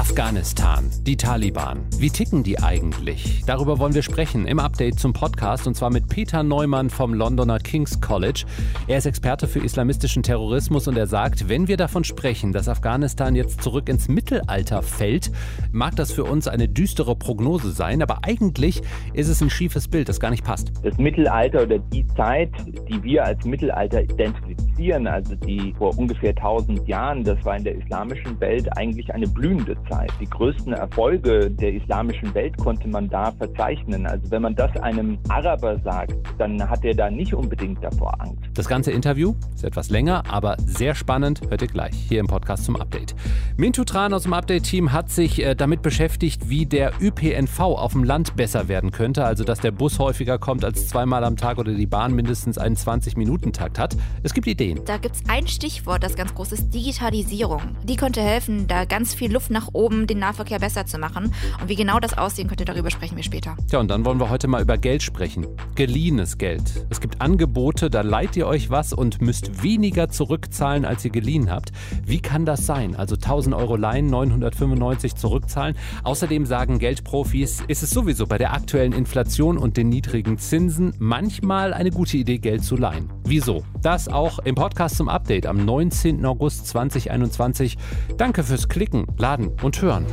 Afghanistan, 0.00 0.90
die 1.02 1.18
Taliban. 1.18 1.84
Wie 1.98 2.08
ticken 2.08 2.42
die 2.42 2.58
eigentlich? 2.58 3.44
Darüber 3.44 3.78
wollen 3.78 3.92
wir 3.92 4.02
sprechen 4.02 4.46
im 4.46 4.58
Update 4.58 4.98
zum 4.98 5.12
Podcast 5.12 5.66
und 5.66 5.74
zwar 5.74 5.90
mit 5.90 6.08
Peter 6.08 6.42
Neumann 6.42 6.88
vom 6.88 7.12
Londoner 7.12 7.58
King's 7.58 8.00
College. 8.00 8.46
Er 8.86 8.96
ist 8.96 9.04
Experte 9.04 9.46
für 9.46 9.58
islamistischen 9.58 10.22
Terrorismus 10.22 10.88
und 10.88 10.96
er 10.96 11.06
sagt, 11.06 11.50
wenn 11.50 11.68
wir 11.68 11.76
davon 11.76 12.04
sprechen, 12.04 12.54
dass 12.54 12.66
Afghanistan 12.66 13.34
jetzt 13.34 13.62
zurück 13.62 13.90
ins 13.90 14.08
Mittelalter 14.08 14.80
fällt, 14.82 15.30
mag 15.70 15.96
das 15.96 16.12
für 16.12 16.24
uns 16.24 16.48
eine 16.48 16.66
düstere 16.66 17.14
Prognose 17.14 17.70
sein, 17.70 18.00
aber 18.00 18.20
eigentlich 18.22 18.80
ist 19.12 19.28
es 19.28 19.42
ein 19.42 19.50
schiefes 19.50 19.86
Bild, 19.86 20.08
das 20.08 20.18
gar 20.18 20.30
nicht 20.30 20.44
passt. 20.44 20.72
Das 20.82 20.96
Mittelalter 20.96 21.64
oder 21.64 21.78
die 21.78 22.06
Zeit, 22.16 22.50
die 22.88 23.02
wir 23.02 23.26
als 23.26 23.44
Mittelalter 23.44 24.02
identifizieren, 24.02 25.06
also 25.06 25.34
die 25.34 25.74
vor 25.76 25.96
ungefähr 25.98 26.30
1000 26.30 26.88
Jahren, 26.88 27.22
das 27.22 27.44
war 27.44 27.58
in 27.58 27.64
der 27.64 27.74
islamischen 27.74 28.40
Welt 28.40 28.66
eigentlich 28.78 29.12
eine 29.12 29.28
blühende 29.28 29.76
Zeit. 29.90 30.12
Die 30.20 30.28
größten 30.28 30.72
Erfolge 30.72 31.50
der 31.50 31.74
islamischen 31.74 32.32
Welt 32.34 32.56
konnte 32.56 32.88
man 32.88 33.08
da 33.08 33.32
verzeichnen. 33.32 34.06
Also 34.06 34.30
wenn 34.30 34.42
man 34.42 34.54
das 34.54 34.74
einem 34.78 35.18
Araber 35.28 35.78
sagt, 35.80 36.14
dann 36.38 36.68
hat 36.68 36.84
er 36.84 36.94
da 36.94 37.10
nicht 37.10 37.34
unbedingt 37.34 37.82
davor 37.82 38.14
Angst. 38.20 38.38
Das 38.54 38.68
ganze 38.68 38.92
Interview 38.92 39.34
ist 39.54 39.64
etwas 39.64 39.90
länger, 39.90 40.22
aber 40.28 40.56
sehr 40.64 40.94
spannend. 40.94 41.40
Hört 41.48 41.62
ihr 41.62 41.68
gleich 41.68 41.94
hier 41.94 42.20
im 42.20 42.26
Podcast 42.26 42.64
zum 42.64 42.76
Update. 42.76 43.14
Mintu 43.56 43.84
Tran 43.84 44.14
aus 44.14 44.22
dem 44.22 44.32
Update-Team 44.32 44.92
hat 44.92 45.10
sich 45.10 45.42
äh, 45.42 45.54
damit 45.54 45.82
beschäftigt, 45.82 46.48
wie 46.48 46.66
der 46.66 46.92
ÖPNV 47.00 47.60
auf 47.60 47.92
dem 47.92 48.04
Land 48.04 48.36
besser 48.36 48.68
werden 48.68 48.90
könnte. 48.90 49.24
Also, 49.24 49.44
dass 49.44 49.60
der 49.60 49.72
Bus 49.72 49.98
häufiger 49.98 50.38
kommt 50.38 50.64
als 50.64 50.88
zweimal 50.88 51.24
am 51.24 51.36
Tag 51.36 51.58
oder 51.58 51.72
die 51.72 51.86
Bahn 51.86 52.14
mindestens 52.14 52.58
einen 52.58 52.76
20-Minuten-Takt 52.76 53.78
hat. 53.78 53.96
Es 54.22 54.34
gibt 54.34 54.46
Ideen. 54.46 54.80
Da 54.84 54.98
gibt 54.98 55.16
es 55.16 55.22
ein 55.28 55.46
Stichwort, 55.46 56.02
das 56.02 56.14
ganz 56.16 56.34
groß 56.34 56.52
ist: 56.52 56.72
Digitalisierung. 56.72 57.60
Die 57.84 57.96
könnte 57.96 58.20
helfen, 58.20 58.66
da 58.66 58.84
ganz 58.84 59.14
viel 59.14 59.32
Luft 59.32 59.50
nach 59.50 59.68
oben 59.72 59.79
den 59.88 60.18
Nahverkehr 60.18 60.58
besser 60.58 60.86
zu 60.86 60.98
machen. 60.98 61.32
Und 61.60 61.68
wie 61.68 61.76
genau 61.76 61.98
das 62.00 62.16
aussehen 62.16 62.48
könnte, 62.48 62.64
darüber 62.64 62.90
sprechen 62.90 63.16
wir 63.16 63.22
später. 63.22 63.56
Ja, 63.70 63.78
und 63.78 63.88
dann 63.88 64.04
wollen 64.04 64.20
wir 64.20 64.30
heute 64.30 64.48
mal 64.48 64.62
über 64.62 64.76
Geld 64.76 65.02
sprechen. 65.02 65.46
Geliehenes 65.74 66.38
Geld. 66.38 66.62
Es 66.90 67.00
gibt 67.00 67.20
Angebote, 67.20 67.90
da 67.90 68.02
leiht 68.02 68.36
ihr 68.36 68.46
euch 68.46 68.70
was 68.70 68.92
und 68.92 69.22
müsst 69.22 69.62
weniger 69.62 70.08
zurückzahlen, 70.08 70.84
als 70.84 71.04
ihr 71.04 71.10
geliehen 71.10 71.50
habt. 71.50 71.72
Wie 72.04 72.20
kann 72.20 72.44
das 72.44 72.66
sein? 72.66 72.94
Also 72.94 73.14
1000 73.14 73.54
Euro 73.54 73.76
leihen, 73.76 74.06
995 74.06 75.14
zurückzahlen. 75.14 75.76
Außerdem 76.04 76.46
sagen 76.46 76.78
Geldprofis, 76.78 77.62
ist 77.66 77.82
es 77.82 77.90
sowieso 77.90 78.26
bei 78.26 78.38
der 78.38 78.52
aktuellen 78.52 78.92
Inflation 78.92 79.56
und 79.58 79.76
den 79.76 79.88
niedrigen 79.88 80.38
Zinsen 80.38 80.94
manchmal 80.98 81.72
eine 81.72 81.90
gute 81.90 82.16
Idee, 82.16 82.38
Geld 82.38 82.64
zu 82.64 82.76
leihen. 82.76 83.10
Wieso? 83.24 83.64
Das 83.82 84.08
auch 84.08 84.40
im 84.40 84.54
Podcast 84.54 84.96
zum 84.96 85.08
Update 85.08 85.46
am 85.46 85.64
19. 85.64 86.26
August 86.26 86.66
2021. 86.66 87.78
Danke 88.16 88.42
fürs 88.42 88.68
Klicken, 88.68 89.06
Laden 89.16 89.50
und 89.62 89.69
Hören. 89.78 90.06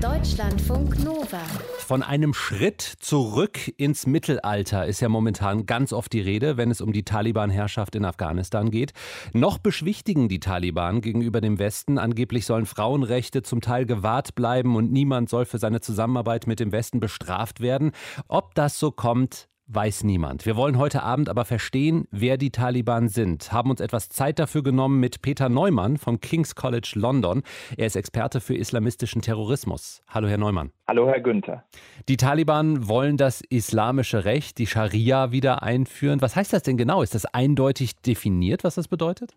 Deutschlandfunk 0.00 1.02
Nova. 1.04 1.40
Von 1.78 2.02
einem 2.02 2.34
Schritt 2.34 2.80
zurück 2.80 3.72
ins 3.76 4.06
Mittelalter 4.06 4.86
ist 4.86 5.00
ja 5.00 5.08
momentan 5.08 5.66
ganz 5.66 5.92
oft 5.92 6.12
die 6.12 6.20
Rede, 6.20 6.56
wenn 6.56 6.70
es 6.70 6.80
um 6.80 6.92
die 6.92 7.04
Taliban-Herrschaft 7.04 7.94
in 7.94 8.04
Afghanistan 8.04 8.70
geht. 8.70 8.92
Noch 9.32 9.58
beschwichtigen 9.58 10.28
die 10.28 10.40
Taliban 10.40 11.02
gegenüber 11.02 11.40
dem 11.40 11.58
Westen. 11.58 11.98
Angeblich 11.98 12.46
sollen 12.46 12.66
Frauenrechte 12.66 13.42
zum 13.42 13.60
Teil 13.60 13.86
gewahrt 13.86 14.34
bleiben 14.34 14.76
und 14.76 14.90
niemand 14.90 15.28
soll 15.28 15.44
für 15.44 15.58
seine 15.58 15.80
Zusammenarbeit 15.80 16.46
mit 16.46 16.60
dem 16.60 16.72
Westen 16.72 16.98
bestraft 16.98 17.60
werden. 17.60 17.92
Ob 18.28 18.54
das 18.54 18.78
so 18.78 18.90
kommt, 18.90 19.48
weiß 19.66 20.04
niemand. 20.04 20.44
Wir 20.46 20.56
wollen 20.56 20.78
heute 20.78 21.02
Abend 21.02 21.28
aber 21.28 21.44
verstehen, 21.44 22.06
wer 22.10 22.36
die 22.36 22.50
Taliban 22.50 23.08
sind. 23.08 23.52
Haben 23.52 23.70
uns 23.70 23.80
etwas 23.80 24.08
Zeit 24.08 24.38
dafür 24.38 24.62
genommen 24.62 25.00
mit 25.00 25.22
Peter 25.22 25.48
Neumann 25.48 25.96
vom 25.96 26.20
King's 26.20 26.54
College 26.54 26.92
London. 26.94 27.42
Er 27.76 27.86
ist 27.86 27.96
Experte 27.96 28.40
für 28.40 28.54
islamistischen 28.54 29.22
Terrorismus. 29.22 30.02
Hallo, 30.08 30.28
Herr 30.28 30.38
Neumann. 30.38 30.72
Hallo, 30.88 31.08
Herr 31.08 31.20
Günther. 31.20 31.64
Die 32.08 32.16
Taliban 32.16 32.88
wollen 32.88 33.16
das 33.16 33.40
islamische 33.42 34.24
Recht, 34.24 34.58
die 34.58 34.66
Scharia, 34.66 35.32
wieder 35.32 35.62
einführen. 35.62 36.20
Was 36.20 36.36
heißt 36.36 36.52
das 36.52 36.62
denn 36.62 36.76
genau? 36.76 37.02
Ist 37.02 37.14
das 37.14 37.26
eindeutig 37.26 38.00
definiert, 38.02 38.64
was 38.64 38.74
das 38.74 38.88
bedeutet? 38.88 39.36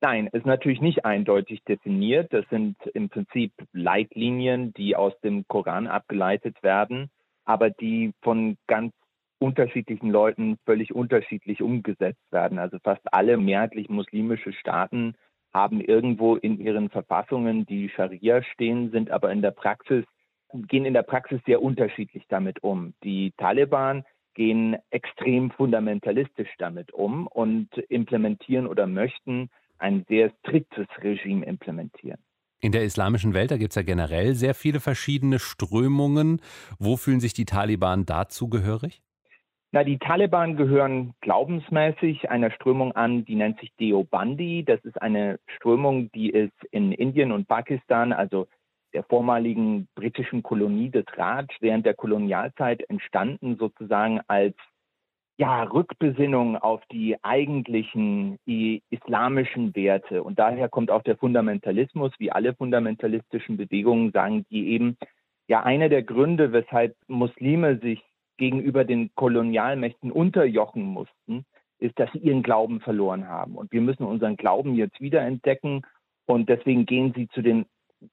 Nein, 0.00 0.28
ist 0.32 0.46
natürlich 0.46 0.80
nicht 0.80 1.04
eindeutig 1.04 1.62
definiert. 1.64 2.32
Das 2.32 2.44
sind 2.50 2.76
im 2.94 3.08
Prinzip 3.08 3.52
Leitlinien, 3.72 4.72
die 4.74 4.94
aus 4.94 5.12
dem 5.24 5.44
Koran 5.48 5.88
abgeleitet 5.88 6.62
werden, 6.62 7.10
aber 7.44 7.70
die 7.70 8.12
von 8.22 8.56
ganz 8.68 8.92
unterschiedlichen 9.38 10.10
Leuten 10.10 10.58
völlig 10.64 10.94
unterschiedlich 10.94 11.62
umgesetzt 11.62 12.22
werden. 12.30 12.58
Also 12.58 12.78
fast 12.82 13.02
alle 13.12 13.36
mehrheitlich 13.36 13.88
muslimische 13.88 14.52
Staaten 14.52 15.14
haben 15.52 15.80
irgendwo 15.80 16.36
in 16.36 16.60
ihren 16.60 16.90
Verfassungen 16.90 17.64
die 17.66 17.88
Scharia 17.88 18.42
stehen, 18.42 18.90
sind 18.90 19.10
aber 19.10 19.32
in 19.32 19.42
der 19.42 19.50
Praxis, 19.50 20.04
gehen 20.52 20.84
in 20.84 20.94
der 20.94 21.02
Praxis 21.02 21.40
sehr 21.46 21.62
unterschiedlich 21.62 22.24
damit 22.28 22.62
um. 22.62 22.94
Die 23.02 23.32
Taliban 23.36 24.04
gehen 24.34 24.76
extrem 24.90 25.50
fundamentalistisch 25.50 26.50
damit 26.58 26.92
um 26.92 27.26
und 27.26 27.76
implementieren 27.88 28.66
oder 28.66 28.86
möchten 28.86 29.50
ein 29.78 30.04
sehr 30.08 30.30
striktes 30.40 30.86
Regime 31.02 31.44
implementieren. 31.44 32.20
In 32.60 32.72
der 32.72 32.82
islamischen 32.82 33.34
Welt, 33.34 33.52
da 33.52 33.56
gibt 33.56 33.70
es 33.70 33.76
ja 33.76 33.82
generell 33.82 34.34
sehr 34.34 34.54
viele 34.54 34.80
verschiedene 34.80 35.38
Strömungen. 35.38 36.40
Wo 36.78 36.96
fühlen 36.96 37.20
sich 37.20 37.32
die 37.32 37.44
Taliban 37.44 38.04
dazu 38.04 38.48
gehörig? 38.48 39.00
Na, 39.70 39.84
die 39.84 39.98
Taliban 39.98 40.56
gehören 40.56 41.12
glaubensmäßig 41.20 42.30
einer 42.30 42.50
Strömung 42.50 42.92
an, 42.92 43.26
die 43.26 43.34
nennt 43.34 43.60
sich 43.60 43.70
Deobandi. 43.78 44.64
Das 44.64 44.82
ist 44.84 45.00
eine 45.00 45.38
Strömung, 45.56 46.10
die 46.12 46.30
ist 46.30 46.54
in 46.70 46.92
Indien 46.92 47.32
und 47.32 47.48
Pakistan, 47.48 48.14
also 48.14 48.48
der 48.94 49.04
vormaligen 49.04 49.86
britischen 49.94 50.42
Kolonie 50.42 50.88
des 50.88 51.04
Raj, 51.14 51.46
während 51.60 51.84
der 51.84 51.92
Kolonialzeit 51.92 52.82
entstanden, 52.88 53.56
sozusagen 53.58 54.20
als 54.26 54.56
ja, 55.36 55.62
Rückbesinnung 55.64 56.56
auf 56.56 56.80
die 56.90 57.22
eigentlichen 57.22 58.38
die 58.46 58.82
islamischen 58.88 59.76
Werte. 59.76 60.22
Und 60.22 60.38
daher 60.38 60.70
kommt 60.70 60.90
auch 60.90 61.02
der 61.02 61.18
Fundamentalismus, 61.18 62.12
wie 62.18 62.32
alle 62.32 62.54
fundamentalistischen 62.54 63.58
Bewegungen 63.58 64.12
sagen, 64.12 64.46
die 64.50 64.70
eben 64.70 64.96
ja 65.46 65.62
einer 65.62 65.90
der 65.90 66.02
Gründe, 66.02 66.52
weshalb 66.52 66.96
Muslime 67.06 67.78
sich 67.78 68.02
gegenüber 68.38 68.84
den 68.84 69.10
Kolonialmächten 69.14 70.10
unterjochen 70.10 70.82
mussten, 70.82 71.44
ist, 71.78 71.98
dass 71.98 72.10
sie 72.12 72.18
ihren 72.18 72.42
Glauben 72.42 72.80
verloren 72.80 73.28
haben. 73.28 73.56
Und 73.56 73.70
wir 73.72 73.80
müssen 73.80 74.04
unseren 74.04 74.36
Glauben 74.36 74.74
jetzt 74.74 75.00
wiederentdecken. 75.00 75.82
Und 76.26 76.48
deswegen 76.48 76.86
gehen 76.86 77.12
sie 77.14 77.28
zu 77.28 77.42
den 77.42 77.66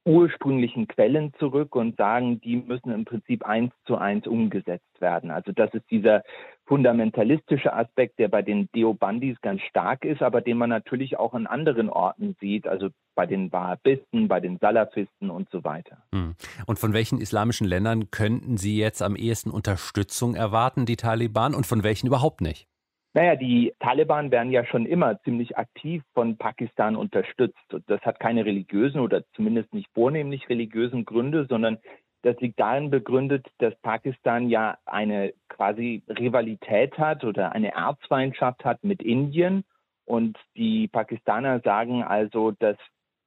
ursprünglichen 0.03 0.87
Quellen 0.87 1.33
zurück 1.37 1.75
und 1.75 1.97
sagen, 1.97 2.41
die 2.41 2.57
müssen 2.57 2.91
im 2.91 3.05
Prinzip 3.05 3.45
eins 3.45 3.71
zu 3.85 3.97
eins 3.97 4.25
umgesetzt 4.25 4.99
werden. 4.99 5.31
Also 5.31 5.51
das 5.51 5.73
ist 5.73 5.89
dieser 5.91 6.23
fundamentalistische 6.65 7.73
Aspekt, 7.73 8.17
der 8.17 8.27
bei 8.27 8.41
den 8.41 8.67
Deobandis 8.75 9.39
ganz 9.41 9.61
stark 9.61 10.03
ist, 10.03 10.23
aber 10.23 10.41
den 10.41 10.57
man 10.57 10.69
natürlich 10.69 11.19
auch 11.19 11.33
an 11.33 11.45
anderen 11.45 11.89
Orten 11.89 12.35
sieht, 12.39 12.67
also 12.67 12.89
bei 13.13 13.27
den 13.27 13.51
Wahhabisten, 13.51 14.27
bei 14.27 14.39
den 14.39 14.57
Salafisten 14.57 15.29
und 15.29 15.49
so 15.51 15.63
weiter. 15.63 15.97
Hm. 16.13 16.35
Und 16.65 16.79
von 16.79 16.93
welchen 16.93 17.21
islamischen 17.21 17.67
Ländern 17.67 18.09
könnten 18.09 18.57
Sie 18.57 18.79
jetzt 18.79 19.03
am 19.03 19.15
ehesten 19.15 19.51
Unterstützung 19.51 20.33
erwarten, 20.33 20.85
die 20.85 20.95
Taliban, 20.95 21.53
und 21.53 21.67
von 21.67 21.83
welchen 21.83 22.07
überhaupt 22.07 22.41
nicht? 22.41 22.67
Naja, 23.15 23.37
die 23.37 23.73
Taliban 23.79 24.29
werden 24.29 24.51
ja 24.51 24.65
schon 24.65 24.85
immer 24.85 25.21
ziemlich 25.21 25.57
aktiv 25.57 26.03
von 26.13 26.35
Pakistan 26.35 26.97
unterstützt. 26.97 27.73
Und 27.73 27.89
das 27.89 28.01
hat 28.01 28.19
keine 28.19 28.45
religiösen 28.45 28.99
oder 28.99 29.23
zumindest 29.31 29.73
nicht 29.73 29.89
vornehmlich 29.93 30.49
religiösen 30.49 31.05
Gründe, 31.05 31.45
sondern 31.49 31.77
das 32.23 32.37
liegt 32.41 32.59
darin 32.59 32.89
begründet, 32.89 33.47
dass 33.59 33.73
Pakistan 33.77 34.49
ja 34.49 34.77
eine 34.85 35.33
quasi 35.47 36.03
Rivalität 36.09 36.97
hat 36.97 37.23
oder 37.23 37.53
eine 37.53 37.71
Erzfeindschaft 37.71 38.65
hat 38.65 38.83
mit 38.83 39.01
Indien. 39.01 39.63
Und 40.03 40.37
die 40.57 40.89
Pakistaner 40.89 41.61
sagen 41.61 42.03
also, 42.03 42.51
dass 42.51 42.75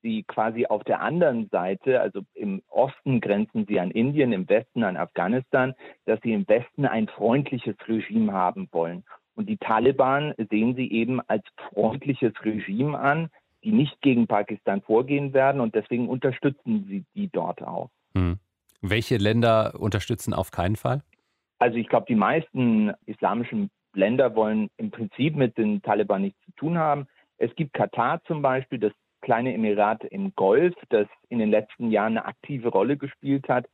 sie 0.03 0.23
quasi 0.25 0.67
auf 0.67 0.85
der 0.85 1.01
anderen 1.01 1.49
Seite, 1.49 2.03
also 2.03 2.21
im 2.35 2.61
Osten 2.69 3.23
grenzen 3.23 3.65
sie 3.67 3.81
an 3.81 3.91
Indien, 3.91 4.35
im 4.35 4.47
Westen 4.51 4.85
an 4.85 4.99
Afghanistan, 4.99 5.73
dass 6.05 6.21
sie 6.21 6.35
im 6.35 6.47
Westen 6.47 6.85
ein 6.85 7.09
freundliches 7.09 7.77
Regime 7.89 8.35
haben 8.35 8.69
wollen. 8.71 9.05
Und 9.39 9.49
die 9.49 9.57
Taliban 9.57 10.35
sehen 10.51 10.75
sie 10.75 10.91
eben 10.91 11.21
als 11.29 11.45
freundliches 11.69 12.33
Regime 12.45 12.99
an, 12.99 13.31
die 13.63 13.71
nicht 13.71 14.01
gegen 14.01 14.27
Pakistan 14.27 14.83
vorgehen 14.83 15.33
werden 15.33 15.61
und 15.61 15.77
deswegen 15.77 16.09
unterstützen 16.09 16.87
sie 16.89 17.05
die 17.15 17.29
dort 17.29 17.63
auch. 17.63 17.89
Hm. 18.17 18.41
Welche 18.81 19.17
Länder 19.17 19.77
unterstützen 19.79 20.35
auf 20.35 20.51
keinen 20.51 20.75
Fall? 20.75 21.03
Also 21.61 21.77
ich 21.77 21.89
glaube, 21.89 22.07
die 22.09 22.17
meisten 22.17 22.93
islamischen 23.07 23.71
Länder 23.95 24.35
wollen 24.35 24.71
im 24.77 24.91
Prinzip 24.91 25.37
mit 25.37 25.57
den 25.57 25.83
Taliban 25.83 26.23
nichts 26.23 26.41
zu 26.45 26.51
tun 26.57 26.77
haben. 26.77 27.07
Es 27.37 27.55
gibt 27.55 27.75
Katar 27.75 28.21
zum 28.25 28.43
Beispiel, 28.43 28.81
das 28.81 28.93
kleine 29.21 29.55
Emirat 29.55 30.03
im 30.03 30.35
Golf, 30.35 30.75
das 30.89 31.07
in 31.29 31.39
den 31.39 31.51
letzten 31.53 31.93
Jahren 31.93 32.19
eine 32.19 32.25
aktive 32.25 32.71
Rolle 32.71 32.97
gespielt 32.97 33.49
hat 33.49 33.67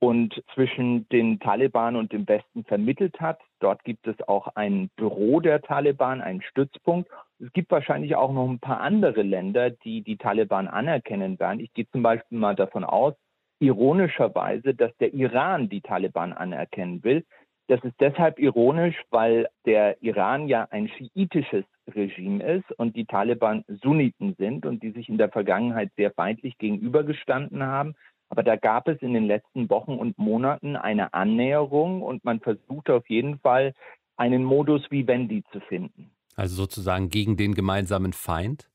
und 0.00 0.42
zwischen 0.54 1.08
den 1.10 1.38
Taliban 1.40 1.94
und 1.94 2.12
dem 2.12 2.26
Westen 2.26 2.64
vermittelt 2.64 3.20
hat. 3.20 3.38
Dort 3.60 3.84
gibt 3.84 4.06
es 4.06 4.16
auch 4.26 4.48
ein 4.56 4.90
Büro 4.96 5.40
der 5.40 5.60
Taliban, 5.60 6.22
einen 6.22 6.42
Stützpunkt. 6.42 7.08
Es 7.38 7.52
gibt 7.52 7.70
wahrscheinlich 7.70 8.16
auch 8.16 8.32
noch 8.32 8.48
ein 8.48 8.58
paar 8.58 8.80
andere 8.80 9.22
Länder, 9.22 9.70
die 9.70 10.02
die 10.02 10.16
Taliban 10.16 10.68
anerkennen 10.68 11.38
werden. 11.38 11.60
Ich 11.60 11.72
gehe 11.74 11.88
zum 11.90 12.02
Beispiel 12.02 12.38
mal 12.38 12.54
davon 12.54 12.84
aus, 12.84 13.14
ironischerweise, 13.60 14.74
dass 14.74 14.96
der 14.96 15.12
Iran 15.12 15.68
die 15.68 15.82
Taliban 15.82 16.32
anerkennen 16.32 17.04
will. 17.04 17.24
Das 17.68 17.84
ist 17.84 17.94
deshalb 18.00 18.38
ironisch, 18.38 18.96
weil 19.10 19.48
der 19.64 20.02
Iran 20.02 20.48
ja 20.48 20.66
ein 20.70 20.88
schiitisches 20.88 21.64
Regime 21.94 22.42
ist 22.42 22.72
und 22.78 22.96
die 22.96 23.04
Taliban 23.04 23.64
Sunniten 23.68 24.34
sind 24.38 24.66
und 24.66 24.82
die 24.82 24.90
sich 24.90 25.08
in 25.08 25.18
der 25.18 25.28
Vergangenheit 25.28 25.92
sehr 25.96 26.10
feindlich 26.10 26.58
gegenübergestanden 26.58 27.62
haben. 27.62 27.94
Aber 28.30 28.42
da 28.42 28.56
gab 28.56 28.88
es 28.88 29.02
in 29.02 29.12
den 29.12 29.26
letzten 29.26 29.68
Wochen 29.68 29.94
und 29.94 30.16
Monaten 30.16 30.76
eine 30.76 31.12
Annäherung 31.12 32.02
und 32.02 32.24
man 32.24 32.40
versucht 32.40 32.88
auf 32.88 33.08
jeden 33.10 33.38
Fall 33.40 33.74
einen 34.16 34.44
Modus 34.44 34.88
Vivendi 34.90 35.42
zu 35.52 35.60
finden. 35.60 36.10
Also 36.36 36.54
sozusagen 36.54 37.10
gegen 37.10 37.36
den 37.36 37.54
gemeinsamen 37.54 38.12
Feind? 38.12 38.70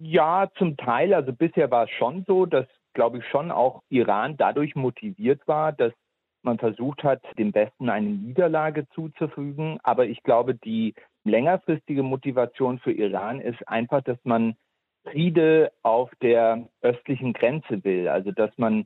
Ja, 0.00 0.50
zum 0.58 0.76
Teil. 0.76 1.14
Also 1.14 1.32
bisher 1.32 1.70
war 1.70 1.84
es 1.84 1.90
schon 1.90 2.24
so, 2.26 2.44
dass, 2.44 2.66
glaube 2.92 3.18
ich, 3.18 3.24
schon 3.26 3.50
auch 3.50 3.82
Iran 3.88 4.36
dadurch 4.36 4.74
motiviert 4.74 5.46
war, 5.46 5.72
dass 5.72 5.92
man 6.42 6.58
versucht 6.58 7.02
hat, 7.04 7.22
dem 7.38 7.54
Westen 7.54 7.88
eine 7.90 8.08
Niederlage 8.08 8.88
zuzufügen. 8.94 9.78
Aber 9.82 10.06
ich 10.06 10.22
glaube, 10.22 10.54
die 10.54 10.94
längerfristige 11.24 12.02
Motivation 12.02 12.78
für 12.78 12.92
Iran 12.92 13.40
ist 13.40 13.66
einfach, 13.68 14.02
dass 14.02 14.18
man 14.24 14.56
Friede 15.10 15.72
auf 15.82 16.10
der 16.22 16.68
östlichen 16.82 17.32
Grenze 17.32 17.82
will. 17.84 18.08
Also 18.08 18.32
dass 18.32 18.50
man 18.56 18.84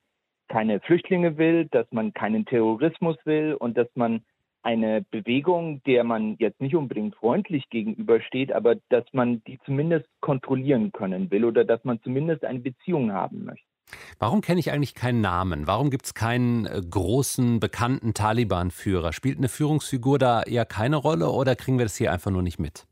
keine 0.49 0.81
Flüchtlinge 0.81 1.39
will, 1.39 1.67
dass 1.67 1.87
man 1.93 2.13
keinen 2.13 2.45
Terrorismus 2.45 3.17
will 3.25 3.55
und 3.55 3.77
dass 3.77 3.89
man 3.95 4.23
eine 4.63 5.03
Bewegung, 5.11 5.83
der 5.85 6.05
man 6.05 6.37
jetzt 6.39 6.61
nicht 6.61 6.77
unbedingt 6.77 7.17
freundlich 7.17 7.69
gegenübersteht, 7.71 8.53
aber 8.53 8.77
dass 8.91 9.05
man 9.13 9.43
die 9.45 9.59
zumindest 9.65 10.07
kontrollieren 10.21 10.93
können 10.93 11.31
will 11.31 11.45
oder 11.45 11.65
dass 11.65 11.83
man 11.85 12.01
zumindest 12.03 12.45
eine 12.45 12.61
Beziehung 12.61 13.13
haben 13.13 13.45
möchte. 13.45 13.67
Warum 14.19 14.41
kenne 14.41 14.61
ich 14.61 14.71
eigentlich 14.71 14.95
keinen 14.95 15.21
Namen? 15.21 15.67
Warum 15.67 15.91
gibt 15.91 16.07
es 16.07 16.15
keinen 16.15 16.67
äh, 16.67 16.81
großen, 16.89 17.59
bekannten 17.59 18.15
Taliban-Führer? 18.15 19.13
Spielt 19.13 19.39
eine 19.39 19.49
Führungsfigur 19.49 20.19
da 20.19 20.43
eher 20.43 20.65
keine 20.65 20.97
Rolle 20.97 21.31
oder 21.31 21.57
kriegen 21.57 21.79
wir 21.79 21.85
das 21.85 21.97
hier 21.97 22.13
einfach 22.13 22.31
nur 22.31 22.43
nicht 22.43 22.61
mit? 22.61 22.87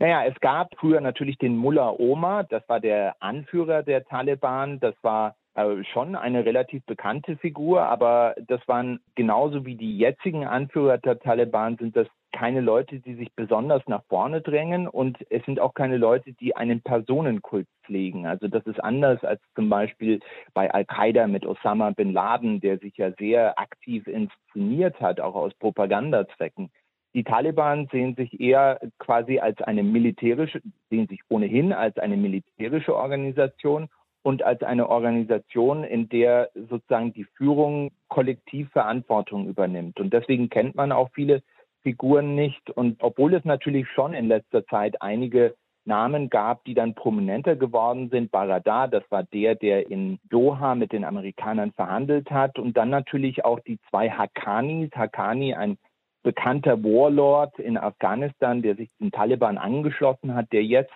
Naja, 0.00 0.24
es 0.24 0.40
gab 0.40 0.74
früher 0.78 1.02
natürlich 1.02 1.36
den 1.36 1.58
Mullah 1.58 1.90
Omar, 1.90 2.44
das 2.44 2.66
war 2.70 2.80
der 2.80 3.16
Anführer 3.20 3.82
der 3.82 4.02
Taliban, 4.06 4.80
das 4.80 4.94
war 5.02 5.36
äh, 5.52 5.84
schon 5.92 6.16
eine 6.16 6.46
relativ 6.46 6.82
bekannte 6.86 7.36
Figur, 7.36 7.82
aber 7.82 8.34
das 8.48 8.66
waren 8.66 9.00
genauso 9.14 9.66
wie 9.66 9.76
die 9.76 9.98
jetzigen 9.98 10.46
Anführer 10.46 10.96
der 10.96 11.18
Taliban 11.18 11.76
sind 11.76 11.96
das 11.96 12.06
keine 12.32 12.62
Leute, 12.62 13.00
die 13.00 13.14
sich 13.14 13.28
besonders 13.34 13.82
nach 13.88 14.02
vorne 14.08 14.40
drängen 14.40 14.88
und 14.88 15.18
es 15.30 15.44
sind 15.44 15.60
auch 15.60 15.74
keine 15.74 15.98
Leute, 15.98 16.32
die 16.32 16.56
einen 16.56 16.80
Personenkult 16.80 17.66
pflegen. 17.84 18.26
Also 18.26 18.48
das 18.48 18.64
ist 18.64 18.82
anders 18.82 19.22
als 19.22 19.42
zum 19.54 19.68
Beispiel 19.68 20.20
bei 20.54 20.72
Al-Qaida 20.72 21.26
mit 21.26 21.44
Osama 21.44 21.90
bin 21.90 22.14
Laden, 22.14 22.60
der 22.60 22.78
sich 22.78 22.96
ja 22.96 23.12
sehr 23.18 23.58
aktiv 23.58 24.06
inszeniert 24.06 24.98
hat, 25.00 25.20
auch 25.20 25.34
aus 25.34 25.52
Propagandazwecken. 25.58 26.70
Die 27.14 27.24
Taliban 27.24 27.88
sehen 27.90 28.14
sich 28.14 28.40
eher 28.40 28.80
quasi 28.98 29.40
als 29.40 29.60
eine 29.62 29.82
militärische, 29.82 30.60
sehen 30.90 31.08
sich 31.08 31.20
ohnehin 31.28 31.72
als 31.72 31.98
eine 31.98 32.16
militärische 32.16 32.94
Organisation 32.94 33.88
und 34.22 34.42
als 34.42 34.62
eine 34.62 34.88
Organisation, 34.88 35.82
in 35.82 36.08
der 36.08 36.50
sozusagen 36.54 37.12
die 37.12 37.24
Führung 37.24 37.90
kollektiv 38.08 38.70
Verantwortung 38.70 39.48
übernimmt. 39.48 39.98
Und 39.98 40.12
deswegen 40.12 40.50
kennt 40.50 40.74
man 40.76 40.92
auch 40.92 41.10
viele 41.12 41.42
Figuren 41.82 42.34
nicht. 42.34 42.70
Und 42.70 43.02
obwohl 43.02 43.34
es 43.34 43.44
natürlich 43.44 43.88
schon 43.88 44.14
in 44.14 44.28
letzter 44.28 44.64
Zeit 44.66 45.00
einige 45.00 45.54
Namen 45.86 46.28
gab, 46.28 46.64
die 46.64 46.74
dann 46.74 46.94
prominenter 46.94 47.56
geworden 47.56 48.10
sind. 48.10 48.30
Baradar, 48.30 48.88
das 48.88 49.02
war 49.10 49.24
der, 49.24 49.54
der 49.54 49.90
in 49.90 50.18
Doha 50.28 50.74
mit 50.74 50.92
den 50.92 51.04
Amerikanern 51.04 51.72
verhandelt 51.72 52.30
hat. 52.30 52.58
Und 52.58 52.76
dann 52.76 52.90
natürlich 52.90 53.44
auch 53.44 53.60
die 53.60 53.78
zwei 53.88 54.10
Hakanis. 54.10 54.90
Hakani, 54.94 55.54
ein 55.54 55.78
bekannter 56.22 56.82
Warlord 56.82 57.58
in 57.58 57.76
Afghanistan, 57.76 58.62
der 58.62 58.76
sich 58.76 58.90
den 59.00 59.10
Taliban 59.10 59.58
angeschlossen 59.58 60.34
hat, 60.34 60.52
der 60.52 60.64
jetzt 60.64 60.92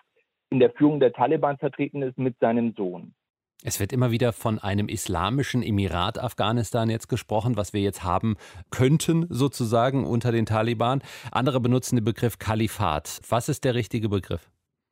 in 0.51 0.61
der 0.61 0.71
Führung 0.71 1.01
der 1.01 1.13
Taliban 1.13 1.59
vertreten 1.59 2.03
ist 2.03 2.19
mit 2.19 2.39
seinem 2.39 2.75
Sohn. 2.77 3.15
Es 3.67 3.81
wird 3.81 3.95
immer 3.95 4.11
wieder 4.11 4.35
von 4.35 4.59
einem 4.59 4.89
islamischen 4.89 5.63
Emirat 5.63 6.23
Afghanistan 6.23 6.91
jetzt 6.91 7.09
gesprochen, 7.09 7.57
was 7.57 7.73
wir 7.73 7.81
jetzt 7.81 8.05
haben 8.05 8.37
könnten, 8.71 9.27
sozusagen 9.31 10.05
unter 10.05 10.33
den 10.33 10.45
Taliban. 10.45 11.01
Andere 11.33 11.61
benutzen 11.61 11.97
den 11.97 12.05
Begriff 12.05 12.39
Kalifat. 12.39 13.21
Was 13.29 13.49
ist 13.49 13.65
der 13.65 13.75
richtige 13.75 14.11
Begriff? 14.11 14.51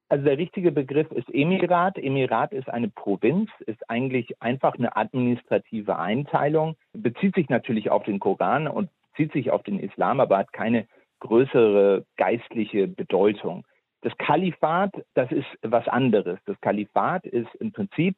Also 0.09 0.25
der 0.25 0.39
richtige 0.39 0.73
Begriff 0.73 1.11
ist 1.13 1.29
Emirat. 1.33 1.99
Emirat 1.99 2.53
ist 2.53 2.69
eine 2.69 2.89
Provinz, 2.89 3.51
ist 3.67 3.89
eigentlich 3.91 4.41
einfach 4.41 4.75
eine 4.75 4.97
administrative 4.97 5.99
Einteilung, 5.99 6.77
bezieht 6.93 7.35
sich 7.35 7.49
natürlich 7.51 7.91
auf 7.91 8.05
den 8.05 8.21
Koran 8.21 8.69
und 8.69 8.89
bezieht 9.13 9.33
sich 9.33 9.51
auf 9.51 9.63
den 9.63 9.79
Islam, 9.79 10.21
aber 10.21 10.39
hat 10.39 10.53
keine 10.53 10.87
größere 11.21 12.05
geistliche 12.17 12.89
Bedeutung. 12.89 13.65
Das 14.01 14.17
Kalifat, 14.19 14.93
das 15.15 15.31
ist 15.31 15.47
was 15.63 15.87
anderes. 15.87 16.39
Das 16.47 16.61
Kalifat 16.61 17.25
ist 17.25 17.55
im 17.57 17.73
Prinzip 17.73 18.17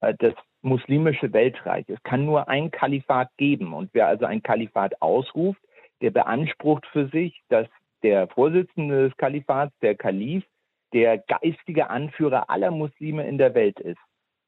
äh, 0.00 0.14
das 0.18 0.34
muslimische 0.62 1.32
Weltreich. 1.32 1.84
Es 1.88 2.02
kann 2.02 2.24
nur 2.24 2.48
ein 2.48 2.70
Kalifat 2.70 3.28
geben. 3.36 3.74
Und 3.74 3.90
wer 3.92 4.06
also 4.06 4.24
ein 4.24 4.42
Kalifat 4.42 5.00
ausruft, 5.02 5.60
der 6.00 6.10
beansprucht 6.10 6.86
für 6.86 7.08
sich, 7.08 7.42
dass 7.48 7.68
der 8.02 8.28
Vorsitzende 8.28 9.08
des 9.08 9.16
Kalifats, 9.16 9.74
der 9.80 9.94
Kalif, 9.94 10.44
der 10.92 11.18
geistige 11.18 11.90
Anführer 11.90 12.48
aller 12.48 12.70
Muslime 12.70 13.26
in 13.26 13.38
der 13.38 13.54
Welt 13.54 13.80
ist. 13.80 14.00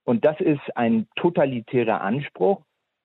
Und 0.04 0.24
das 0.24 0.40
ist 0.40 0.76
ein 0.76 1.06
totalitärer 1.16 2.00
Anspruch, 2.00 2.62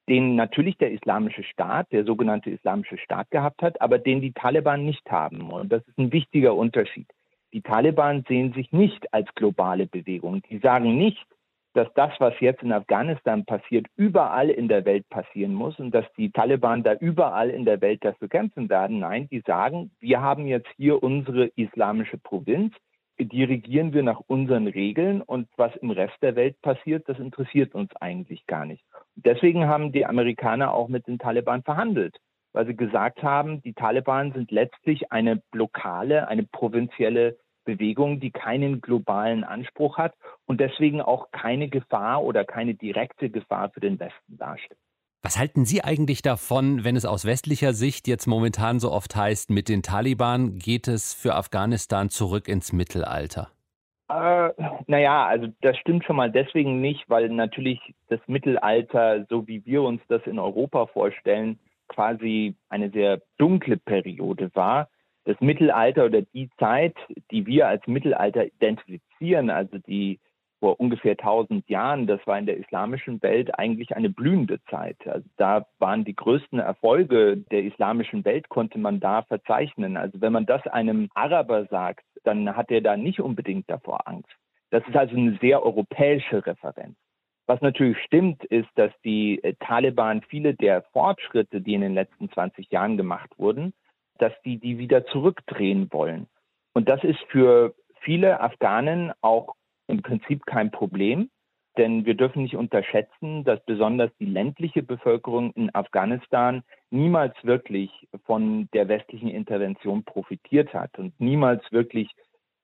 den 0.10 0.36
natürlich 0.36 0.78
der 0.78 0.92
islamische 0.92 1.44
Staat, 1.44 1.92
der 1.92 2.04
sogenannte 2.04 2.50
islamische 2.50 2.98
Staat 2.98 3.32
gehabt 3.32 3.62
hat, 3.62 3.82
aber 3.82 3.98
den 3.98 4.22
die 4.22 4.34
Taliban 4.34 4.86
nicht 4.86 5.10
haben. 5.10 5.50
Und 5.52 5.72
das 5.72 5.82
ist 5.88 5.98
ein 5.98 6.12
wichtiger 6.12 6.56
Unterschied. 6.56 7.08
Die 7.54 7.62
Taliban 7.62 8.26
sehen 8.28 8.54
sich 8.54 8.72
nicht 8.72 9.14
als 9.14 9.34
globale 9.36 9.86
Bewegung. 9.86 10.42
Die 10.50 10.58
sagen 10.58 10.98
nicht, 10.98 11.26
dass 11.74 11.88
das, 11.96 12.12
was 12.20 12.34
jetzt 12.40 12.62
in 12.64 12.72
Afghanistan 12.72 13.46
passiert, 13.46 13.88
überall 13.96 14.50
in 14.50 14.68
der 14.68 14.86
Welt 14.86 15.08
passieren 15.10 15.54
muss 15.54 15.80
und 15.80 15.92
dass 15.92 16.06
die 16.18 16.32
Taliban 16.32 16.84
da 16.84 16.94
überall 16.94 17.50
in 17.50 17.66
der 17.66 17.82
Welt 17.82 18.04
dafür 18.04 18.28
kämpfen 18.28 18.70
werden. 18.70 19.00
Nein, 19.00 19.28
die 19.30 19.42
sagen, 19.46 19.92
wir 20.00 20.22
haben 20.22 20.46
jetzt 20.46 20.70
hier 20.78 21.02
unsere 21.02 21.48
islamische 21.56 22.18
Provinz, 22.18 22.74
die 23.20 23.44
regieren 23.44 23.94
wir 23.94 24.04
nach 24.04 24.22
unseren 24.28 24.68
Regeln 24.68 25.22
und 25.22 25.48
was 25.56 25.76
im 25.78 25.92
Rest 25.92 26.16
der 26.22 26.36
Welt 26.36 26.60
passiert, 26.62 27.08
das 27.08 27.20
interessiert 27.20 27.76
uns 27.76 27.96
eigentlich 27.98 28.46
gar 28.48 28.66
nicht. 28.66 28.84
Deswegen 29.16 29.68
haben 29.68 29.92
die 29.92 30.06
Amerikaner 30.06 30.74
auch 30.74 30.88
mit 30.88 31.08
den 31.08 31.20
Taliban 31.20 31.64
verhandelt, 31.64 32.18
weil 32.54 32.66
sie 32.66 32.76
gesagt 32.76 33.22
haben, 33.22 33.62
die 33.62 33.74
Taliban 33.74 34.32
sind 34.34 34.52
letztlich 34.52 35.12
eine 35.12 35.42
lokale, 35.52 36.28
eine 36.28 36.44
provinzielle 36.44 37.38
Bewegung, 37.66 38.20
die 38.20 38.32
keinen 38.32 38.82
globalen 38.82 39.44
Anspruch 39.44 39.98
hat 39.98 40.16
und 40.46 40.60
deswegen 40.60 41.02
auch 41.02 41.32
keine 41.32 41.70
Gefahr 41.70 42.24
oder 42.24 42.44
keine 42.44 42.74
direkte 42.74 43.30
Gefahr 43.30 43.70
für 43.70 43.80
den 43.80 44.00
Westen 44.00 44.38
darstellt. 44.38 44.80
Was 45.24 45.40
halten 45.40 45.64
Sie 45.64 45.82
eigentlich 45.82 46.22
davon, 46.22 46.84
wenn 46.84 46.98
es 46.98 47.06
aus 47.06 47.26
westlicher 47.26 47.72
Sicht 47.72 48.10
jetzt 48.10 48.28
momentan 48.28 48.80
so 48.80 48.92
oft 48.92 49.16
heißt, 49.16 49.52
mit 49.52 49.70
den 49.70 49.82
Taliban 49.82 50.60
geht 50.60 50.90
es 50.90 51.14
für 51.14 51.36
Afghanistan 51.36 52.10
zurück 52.10 52.50
ins 52.50 52.74
Mittelalter? 52.74 53.48
Äh, 54.10 54.50
naja, 54.88 55.26
also 55.26 55.48
das 55.62 55.78
stimmt 55.78 56.04
schon 56.04 56.18
mal 56.18 56.30
deswegen 56.30 56.82
nicht, 56.82 57.10
weil 57.10 57.30
natürlich 57.30 57.80
das 58.10 58.20
Mittelalter, 58.28 59.26
so 59.30 59.48
wie 59.48 59.66
wir 59.66 59.84
uns 59.84 60.02
das 60.10 60.22
in 60.26 60.40
Europa 60.40 60.88
vorstellen, 60.88 61.58
quasi 61.88 62.56
eine 62.68 62.90
sehr 62.90 63.22
dunkle 63.38 63.78
Periode 63.78 64.52
war 64.54 64.90
das 65.26 65.40
Mittelalter 65.40 66.06
oder 66.06 66.22
die 66.22 66.50
Zeit, 66.60 66.96
die 67.32 67.46
wir 67.46 67.68
als 67.68 67.86
Mittelalter 67.88 68.46
identifizieren, 68.46 69.50
also 69.50 69.78
die 69.78 70.20
vor 70.64 70.80
ungefähr 70.80 71.12
1000 71.12 71.68
Jahren, 71.68 72.08
das 72.08 72.26
war 72.26 72.40
in 72.40 72.46
der 72.46 72.56
islamischen 72.56 73.22
Welt 73.22 73.60
eigentlich 73.60 73.98
eine 73.98 74.10
blühende 74.10 74.64
Zeit. 74.70 74.96
Also 75.06 75.28
da 75.36 75.66
waren 75.78 76.06
die 76.06 76.16
größten 76.16 76.58
Erfolge 76.58 77.36
der 77.36 77.66
islamischen 77.66 78.24
Welt, 78.24 78.48
konnte 78.48 78.80
man 78.80 79.02
da 79.02 79.24
verzeichnen. 79.24 79.98
Also 79.98 80.22
wenn 80.22 80.32
man 80.32 80.46
das 80.46 80.66
einem 80.68 81.10
Araber 81.16 81.66
sagt, 81.66 82.06
dann 82.24 82.56
hat 82.56 82.72
er 82.72 82.80
da 82.80 82.96
nicht 82.96 83.20
unbedingt 83.20 83.70
davor 83.70 84.08
Angst. 84.08 84.30
Das 84.70 84.88
ist 84.88 84.96
also 84.96 85.18
eine 85.18 85.38
sehr 85.42 85.62
europäische 85.66 86.46
Referenz. 86.46 86.96
Was 87.46 87.60
natürlich 87.60 87.98
stimmt, 88.06 88.46
ist, 88.46 88.70
dass 88.76 88.94
die 89.04 89.44
äh, 89.44 89.56
Taliban 89.60 90.22
viele 90.22 90.54
der 90.54 90.84
Fortschritte, 90.94 91.60
die 91.60 91.74
in 91.74 91.82
den 91.82 91.94
letzten 91.94 92.32
20 92.32 92.72
Jahren 92.72 92.96
gemacht 92.96 93.32
wurden, 93.38 93.74
dass 94.18 94.32
die 94.46 94.60
die 94.60 94.78
wieder 94.78 95.06
zurückdrehen 95.08 95.92
wollen. 95.92 96.28
Und 96.74 96.88
das 96.88 97.04
ist 97.04 97.20
für 97.28 97.76
viele 98.00 98.40
Afghanen 98.40 99.12
auch 99.20 99.56
im 99.88 100.02
Prinzip 100.02 100.46
kein 100.46 100.72
Problem, 100.72 101.30
Denn 101.78 102.06
wir 102.06 102.14
dürfen 102.14 102.44
nicht 102.44 102.56
unterschätzen, 102.56 103.44
dass 103.44 103.64
besonders 103.66 104.12
die 104.20 104.26
ländliche 104.26 104.84
Bevölkerung 104.84 105.52
in 105.54 105.74
Afghanistan 105.74 106.64
niemals 106.92 107.34
wirklich 107.44 108.08
von 108.26 108.70
der 108.74 108.88
westlichen 108.88 109.30
Intervention 109.30 110.04
profitiert 110.04 110.74
hat 110.74 111.00
und 111.00 111.20
niemals 111.20 111.64
wirklich 111.72 112.12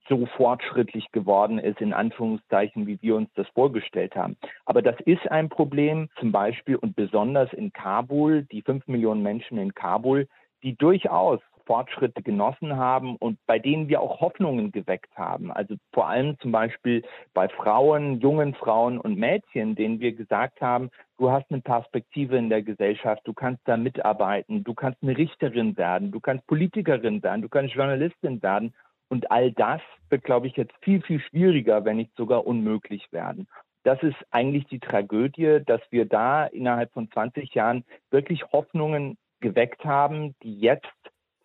so 0.08 0.26
fortschrittlich 0.38 1.12
geworden 1.12 1.60
ist, 1.60 1.82
in 1.82 1.94
Anführungszeichen, 1.94 2.88
wie 2.88 3.02
wir 3.02 3.16
uns 3.16 3.30
das 3.36 3.48
vorgestellt 3.50 4.16
haben. 4.16 4.38
Aber 4.66 4.82
das 4.82 5.00
ist 5.06 5.30
ein 5.30 5.50
Problem, 5.50 6.10
zum 6.20 6.32
Beispiel 6.32 6.76
und 6.76 6.96
besonders 6.96 7.52
in 7.54 7.72
Kabul, 7.74 8.44
die 8.52 8.62
fünf 8.62 8.88
Millionen 8.88 9.22
Menschen 9.22 9.58
in 9.58 9.74
Kabul, 9.74 10.28
die 10.64 10.76
durchaus 10.76 11.40
Fortschritte 11.70 12.24
genossen 12.24 12.78
haben 12.78 13.16
und 13.18 13.38
bei 13.46 13.60
denen 13.60 13.90
wir 13.90 14.02
auch 14.02 14.22
Hoffnungen 14.22 14.72
geweckt 14.72 15.16
haben. 15.16 15.52
Also 15.52 15.76
vor 15.94 16.10
allem 16.10 16.36
zum 16.40 16.52
Beispiel 16.52 17.04
bei 17.36 17.48
Frauen, 17.48 18.20
jungen 18.22 18.56
Frauen 18.56 18.98
und 18.98 19.20
Mädchen, 19.20 19.76
denen 19.76 20.00
wir 20.00 20.14
gesagt 20.14 20.62
haben, 20.62 20.90
du 21.20 21.30
hast 21.30 21.46
eine 21.52 21.62
Perspektive 21.62 22.38
in 22.38 22.50
der 22.50 22.64
Gesellschaft, 22.64 23.22
du 23.26 23.34
kannst 23.34 23.62
da 23.66 23.78
mitarbeiten, 23.78 24.64
du 24.64 24.74
kannst 24.74 25.04
eine 25.04 25.16
Richterin 25.16 25.78
werden, 25.78 26.12
du 26.12 26.20
kannst 26.20 26.48
Politikerin 26.48 27.22
werden, 27.22 27.44
du 27.44 27.50
kannst 27.50 27.76
Journalistin 27.76 28.42
werden. 28.42 28.74
Und 29.08 29.30
all 29.30 29.52
das 29.52 29.82
wird, 30.10 30.24
glaube 30.24 30.48
ich, 30.48 30.56
jetzt 30.56 30.74
viel, 30.82 31.04
viel 31.04 31.20
schwieriger, 31.20 31.86
wenn 31.86 31.98
nicht 31.98 32.16
sogar 32.16 32.48
unmöglich 32.48 33.12
werden. 33.12 33.48
Das 33.84 34.02
ist 34.02 34.18
eigentlich 34.32 34.66
die 34.66 34.80
Tragödie, 34.80 35.60
dass 35.68 35.82
wir 35.92 36.06
da 36.06 36.48
innerhalb 36.48 36.92
von 36.94 37.12
20 37.12 37.54
Jahren 37.54 37.86
wirklich 38.10 38.44
Hoffnungen 38.52 39.20
geweckt 39.40 39.86
haben, 39.86 40.36
die 40.42 40.60
jetzt 40.60 40.88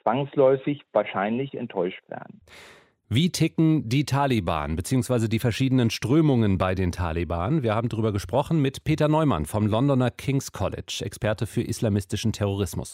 zwangsläufig 0.05 0.83
wahrscheinlich 0.93 1.55
enttäuscht 1.55 2.09
werden. 2.09 2.41
Wie 3.09 3.31
ticken 3.31 3.89
die 3.89 4.07
Taliban 4.07 4.77
bzw. 4.77 5.29
die 5.29 5.39
verschiedenen 5.39 5.91
Strömungen 5.91 6.57
bei 6.57 6.75
den 6.75 6.91
Taliban? 6.91 7.63
Wir 7.63 7.75
haben 7.75 7.89
darüber 7.89 8.13
gesprochen 8.13 8.63
mit 8.63 8.85
Peter 8.85 9.09
Neumann 9.09 9.45
vom 9.45 9.67
Londoner 9.67 10.11
King's 10.11 10.53
College, 10.53 11.03
Experte 11.05 11.47
für 11.47 11.63
islamistischen 11.63 12.33
Terrorismus. 12.33 12.93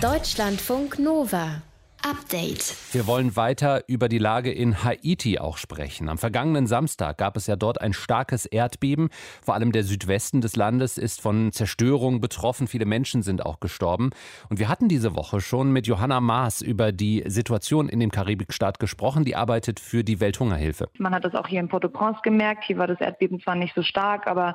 Deutschlandfunk 0.00 0.98
Nova 0.98 1.62
Update. 2.02 2.76
Wir 2.92 3.06
wollen 3.06 3.36
weiter 3.36 3.82
über 3.88 4.08
die 4.08 4.18
Lage 4.18 4.52
in 4.52 4.84
Haiti 4.84 5.38
auch 5.38 5.56
sprechen. 5.56 6.08
Am 6.08 6.18
vergangenen 6.18 6.66
Samstag 6.66 7.18
gab 7.18 7.36
es 7.36 7.46
ja 7.46 7.56
dort 7.56 7.80
ein 7.80 7.92
starkes 7.92 8.46
Erdbeben. 8.46 9.08
Vor 9.42 9.54
allem 9.54 9.72
der 9.72 9.82
Südwesten 9.82 10.40
des 10.40 10.56
Landes 10.56 10.98
ist 10.98 11.20
von 11.20 11.52
Zerstörung 11.52 12.20
betroffen. 12.20 12.68
Viele 12.68 12.86
Menschen 12.86 13.22
sind 13.22 13.44
auch 13.44 13.60
gestorben. 13.60 14.10
Und 14.48 14.58
wir 14.58 14.68
hatten 14.68 14.88
diese 14.88 15.16
Woche 15.16 15.40
schon 15.40 15.72
mit 15.72 15.86
Johanna 15.86 16.20
Maas 16.20 16.62
über 16.62 16.92
die 16.92 17.24
Situation 17.26 17.88
in 17.88 18.00
dem 18.00 18.10
Karibikstaat 18.10 18.78
gesprochen. 18.78 19.24
Die 19.24 19.36
arbeitet 19.36 19.80
für 19.80 20.04
die 20.04 20.20
Welthungerhilfe. 20.20 20.88
Man 20.98 21.14
hat 21.14 21.24
das 21.24 21.34
auch 21.34 21.48
hier 21.48 21.60
in 21.60 21.68
Port-au-Prince 21.68 22.20
gemerkt. 22.22 22.64
Hier 22.64 22.78
war 22.78 22.86
das 22.86 23.00
Erdbeben 23.00 23.40
zwar 23.40 23.54
nicht 23.54 23.74
so 23.74 23.82
stark, 23.82 24.26
aber 24.26 24.54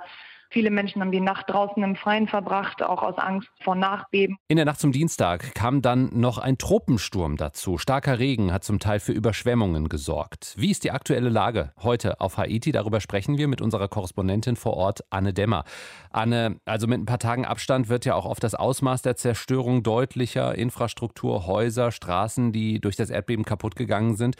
Viele 0.54 0.70
Menschen 0.70 1.02
haben 1.02 1.12
die 1.12 1.20
Nacht 1.20 1.50
draußen 1.50 1.82
im 1.82 1.96
Freien 1.96 2.28
verbracht, 2.28 2.84
auch 2.84 3.02
aus 3.02 3.18
Angst 3.18 3.50
vor 3.64 3.74
Nachbeben. 3.74 4.38
In 4.48 4.58
der 4.58 4.66
Nacht 4.66 4.80
zum 4.80 4.92
Dienstag 4.92 5.56
kam 5.56 5.82
dann 5.82 6.12
noch 6.14 6.38
ein 6.38 6.60
Tropensturm 6.60 7.38
dazu. 7.38 7.80
Starker 7.80 8.20
Regen 8.20 8.54
hat 8.54 8.64
zum 8.64 8.78
Teil 8.78 9.00
für 9.00 9.14
Überschwemmungen 9.14 9.90
gesorgt. 9.90 10.54
Wie 10.56 10.70
ist 10.70 10.84
die 10.84 10.92
aktuelle 10.92 11.30
Lage 11.30 11.74
heute 11.82 12.22
auf 12.22 12.38
Haiti? 12.38 12.72
Darüber 12.72 13.02
sprechen 13.02 13.40
wir 13.40 13.48
mit 13.48 13.64
unserer 13.64 13.88
Korrespondentin 13.88 14.56
vor 14.56 14.78
Ort, 14.78 15.04
Anne 15.10 15.34
Demmer. 15.34 15.64
Anne, 16.12 16.60
also 16.66 16.86
mit 16.86 17.00
ein 17.00 17.08
paar 17.08 17.18
Tagen 17.18 17.46
Abstand 17.46 17.90
wird 17.90 18.06
ja 18.06 18.14
auch 18.14 18.26
oft 18.26 18.44
das 18.44 18.54
Ausmaß 18.54 19.02
der 19.02 19.16
Zerstörung 19.16 19.82
deutlicher. 19.82 20.54
Infrastruktur, 20.54 21.48
Häuser, 21.48 21.92
Straßen, 21.92 22.52
die 22.52 22.80
durch 22.80 22.96
das 22.96 23.10
Erdbeben 23.10 23.44
kaputt 23.44 23.76
gegangen 23.76 24.18
sind. 24.18 24.36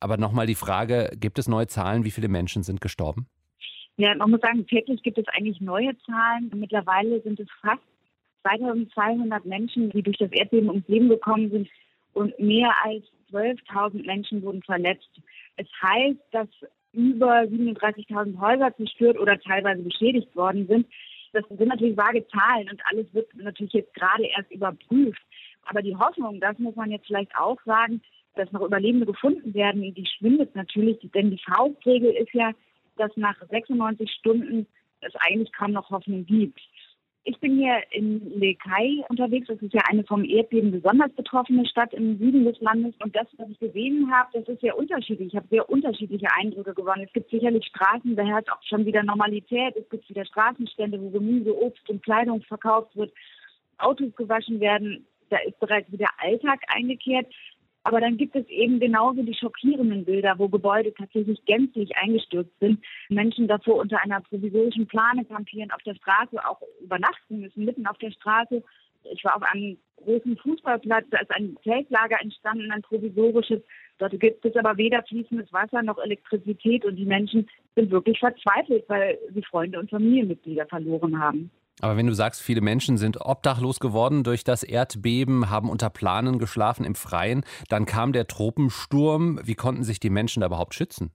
Aber 0.00 0.16
nochmal 0.16 0.46
die 0.46 0.54
Frage, 0.54 1.10
gibt 1.14 1.38
es 1.38 1.46
neue 1.46 1.66
Zahlen? 1.66 2.04
Wie 2.04 2.10
viele 2.10 2.28
Menschen 2.28 2.62
sind 2.62 2.80
gestorben? 2.80 3.26
Ja, 3.98 4.14
man 4.14 4.30
muss 4.30 4.40
sagen, 4.40 4.64
täglich 4.68 5.02
gibt 5.02 5.18
es 5.18 5.26
eigentlich 5.28 5.60
neue 5.60 5.98
Zahlen. 6.06 6.52
Mittlerweile 6.54 7.20
sind 7.20 7.40
es 7.40 7.48
fast 7.60 7.82
2200 8.42 9.44
Menschen, 9.44 9.90
die 9.90 10.02
durch 10.02 10.16
das 10.18 10.30
Erdbeben 10.30 10.68
ums 10.68 10.86
Leben 10.86 11.08
gekommen 11.08 11.50
sind 11.50 11.68
und 12.12 12.38
mehr 12.38 12.72
als 12.84 13.04
12.000 13.32 14.06
Menschen 14.06 14.42
wurden 14.42 14.62
verletzt. 14.62 15.10
Es 15.56 15.66
heißt, 15.82 16.20
dass 16.30 16.48
über 16.92 17.40
37.000 17.40 18.38
Häuser 18.40 18.74
zerstört 18.76 19.18
oder 19.18 19.36
teilweise 19.40 19.82
beschädigt 19.82 20.34
worden 20.36 20.68
sind. 20.68 20.86
Das 21.32 21.44
sind 21.48 21.66
natürlich 21.66 21.96
vage 21.96 22.24
Zahlen 22.28 22.70
und 22.70 22.80
alles 22.90 23.12
wird 23.12 23.34
natürlich 23.34 23.72
jetzt 23.72 23.94
gerade 23.94 24.26
erst 24.36 24.50
überprüft. 24.52 25.20
Aber 25.66 25.82
die 25.82 25.96
Hoffnung, 25.96 26.38
das 26.38 26.56
muss 26.58 26.76
man 26.76 26.92
jetzt 26.92 27.06
vielleicht 27.06 27.36
auch 27.36 27.58
sagen, 27.64 28.00
dass 28.36 28.52
noch 28.52 28.62
Überlebende 28.62 29.06
gefunden 29.06 29.52
werden, 29.54 29.82
die 29.82 30.06
schwindet 30.06 30.54
natürlich, 30.54 30.98
denn 31.12 31.32
die 31.32 31.42
Faustregel 31.44 32.12
ist 32.12 32.32
ja, 32.32 32.52
dass 32.98 33.16
nach 33.16 33.36
96 33.50 34.10
Stunden 34.10 34.66
es 35.00 35.14
eigentlich 35.20 35.52
kaum 35.52 35.72
noch 35.72 35.90
Hoffnung 35.90 36.26
gibt. 36.26 36.60
Ich 37.24 37.38
bin 37.40 37.58
hier 37.58 37.82
in 37.90 38.40
Lekai 38.40 39.04
unterwegs. 39.10 39.48
Das 39.48 39.60
ist 39.60 39.74
ja 39.74 39.82
eine 39.90 40.02
vom 40.04 40.24
Erdbeben 40.24 40.70
besonders 40.70 41.12
betroffene 41.12 41.66
Stadt 41.66 41.92
im 41.92 42.16
Süden 42.18 42.46
des 42.46 42.58
Landes. 42.60 42.94
Und 43.02 43.14
das, 43.14 43.26
was 43.36 43.50
ich 43.50 43.58
gesehen 43.58 44.10
habe, 44.10 44.30
das 44.32 44.48
ist 44.48 44.62
sehr 44.62 44.78
unterschiedlich. 44.78 45.28
Ich 45.28 45.36
habe 45.36 45.46
sehr 45.50 45.68
unterschiedliche 45.68 46.26
Eindrücke 46.40 46.72
gewonnen. 46.72 47.04
Es 47.06 47.12
gibt 47.12 47.30
sicherlich 47.30 47.66
Straßen, 47.66 48.16
da 48.16 48.22
herrscht 48.22 48.50
auch 48.50 48.62
schon 48.62 48.86
wieder 48.86 49.02
Normalität. 49.02 49.76
Es 49.76 49.86
gibt 49.90 50.08
wieder 50.08 50.24
Straßenstände, 50.24 50.98
wo 51.00 51.10
Gemüse, 51.10 51.54
Obst 51.54 51.86
und 51.90 52.02
Kleidung 52.02 52.40
verkauft 52.42 52.96
wird, 52.96 53.12
Autos 53.76 54.14
gewaschen 54.16 54.58
werden. 54.60 55.04
Da 55.28 55.36
ist 55.46 55.60
bereits 55.60 55.92
wieder 55.92 56.08
Alltag 56.16 56.60
eingekehrt. 56.68 57.26
Aber 57.88 58.02
dann 58.02 58.18
gibt 58.18 58.36
es 58.36 58.46
eben 58.48 58.80
genauso 58.80 59.22
die 59.22 59.34
schockierenden 59.34 60.04
Bilder, 60.04 60.38
wo 60.38 60.46
Gebäude 60.46 60.92
tatsächlich 60.92 61.42
gänzlich 61.46 61.96
eingestürzt 61.96 62.52
sind. 62.60 62.84
Menschen 63.08 63.48
davor 63.48 63.76
unter 63.76 63.98
einer 64.02 64.20
provisorischen 64.20 64.86
Plane 64.86 65.24
kampieren, 65.24 65.70
auf 65.70 65.82
der 65.84 65.94
Straße 65.94 66.36
auch 66.46 66.60
übernachten 66.82 67.40
müssen, 67.40 67.64
mitten 67.64 67.86
auf 67.86 67.96
der 67.96 68.10
Straße. 68.10 68.62
Ich 69.10 69.24
war 69.24 69.36
auf 69.36 69.42
einem 69.42 69.78
großen 69.96 70.36
Fußballplatz, 70.36 71.06
da 71.10 71.20
ist 71.20 71.30
ein 71.30 71.56
Zeltlager 71.62 72.20
entstanden, 72.20 72.70
ein 72.72 72.82
provisorisches. 72.82 73.62
Dort 73.96 74.20
gibt 74.20 74.44
es 74.44 74.56
aber 74.56 74.76
weder 74.76 75.02
fließendes 75.04 75.50
Wasser 75.50 75.82
noch 75.82 75.96
Elektrizität 75.96 76.84
und 76.84 76.96
die 76.96 77.06
Menschen 77.06 77.48
sind 77.74 77.90
wirklich 77.90 78.18
verzweifelt, 78.18 78.84
weil 78.88 79.18
sie 79.32 79.42
Freunde 79.44 79.78
und 79.78 79.88
Familienmitglieder 79.88 80.66
verloren 80.66 81.18
haben. 81.18 81.50
Aber 81.80 81.96
wenn 81.96 82.06
du 82.06 82.14
sagst, 82.14 82.42
viele 82.42 82.60
Menschen 82.60 82.96
sind 82.96 83.20
obdachlos 83.20 83.78
geworden 83.80 84.24
durch 84.24 84.42
das 84.44 84.62
Erdbeben, 84.62 85.48
haben 85.50 85.70
unter 85.70 85.90
Planen 85.90 86.38
geschlafen 86.38 86.84
im 86.84 86.94
Freien, 86.94 87.44
dann 87.68 87.86
kam 87.86 88.12
der 88.12 88.26
Tropensturm. 88.26 89.40
Wie 89.44 89.54
konnten 89.54 89.84
sich 89.84 90.00
die 90.00 90.10
Menschen 90.10 90.40
da 90.40 90.46
überhaupt 90.46 90.74
schützen? 90.74 91.12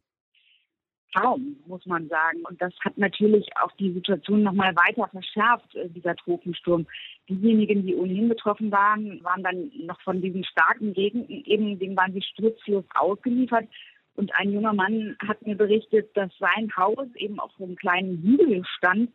Kaum, 1.15 1.58
muss 1.67 1.86
man 1.86 2.08
sagen. 2.08 2.39
Und 2.50 2.60
das 2.60 2.74
hat 2.84 2.98
natürlich 2.98 3.48
auch 3.62 3.72
die 3.74 3.91
Situation 3.93 4.41
nochmal 4.41 4.75
weiter 4.75 5.08
verschärft, 5.10 5.75
äh, 5.75 5.88
dieser 5.89 6.15
Tropensturm. 6.15 6.88
Diejenigen, 7.29 7.86
die 7.86 7.96
ohnehin 7.96 8.29
betroffen 8.29 8.72
waren, 8.72 9.24
waren 9.24 9.43
dann 9.43 9.72
noch 9.86 10.01
von 10.01 10.22
diesem 10.22 10.43
starken 10.43 10.91
Regen, 10.93 11.29
eben 11.29 11.77
dem 11.77 11.96
waren 11.96 12.13
sie 12.13 12.22
stützlos 12.24 12.84
ausgeliefert. 12.96 13.67
Und 14.15 14.34
ein 14.36 14.51
junger 14.51 14.74
Mann 14.74 15.15
hat 15.27 15.46
mir 15.46 15.55
berichtet, 15.55 16.15
dass 16.15 16.32
sein 16.39 16.72
Haus 16.75 17.08
eben 17.15 17.39
auf 17.39 17.51
einem 17.60 17.75
kleinen 17.75 18.22
Hügel 18.22 18.63
stand, 18.77 19.12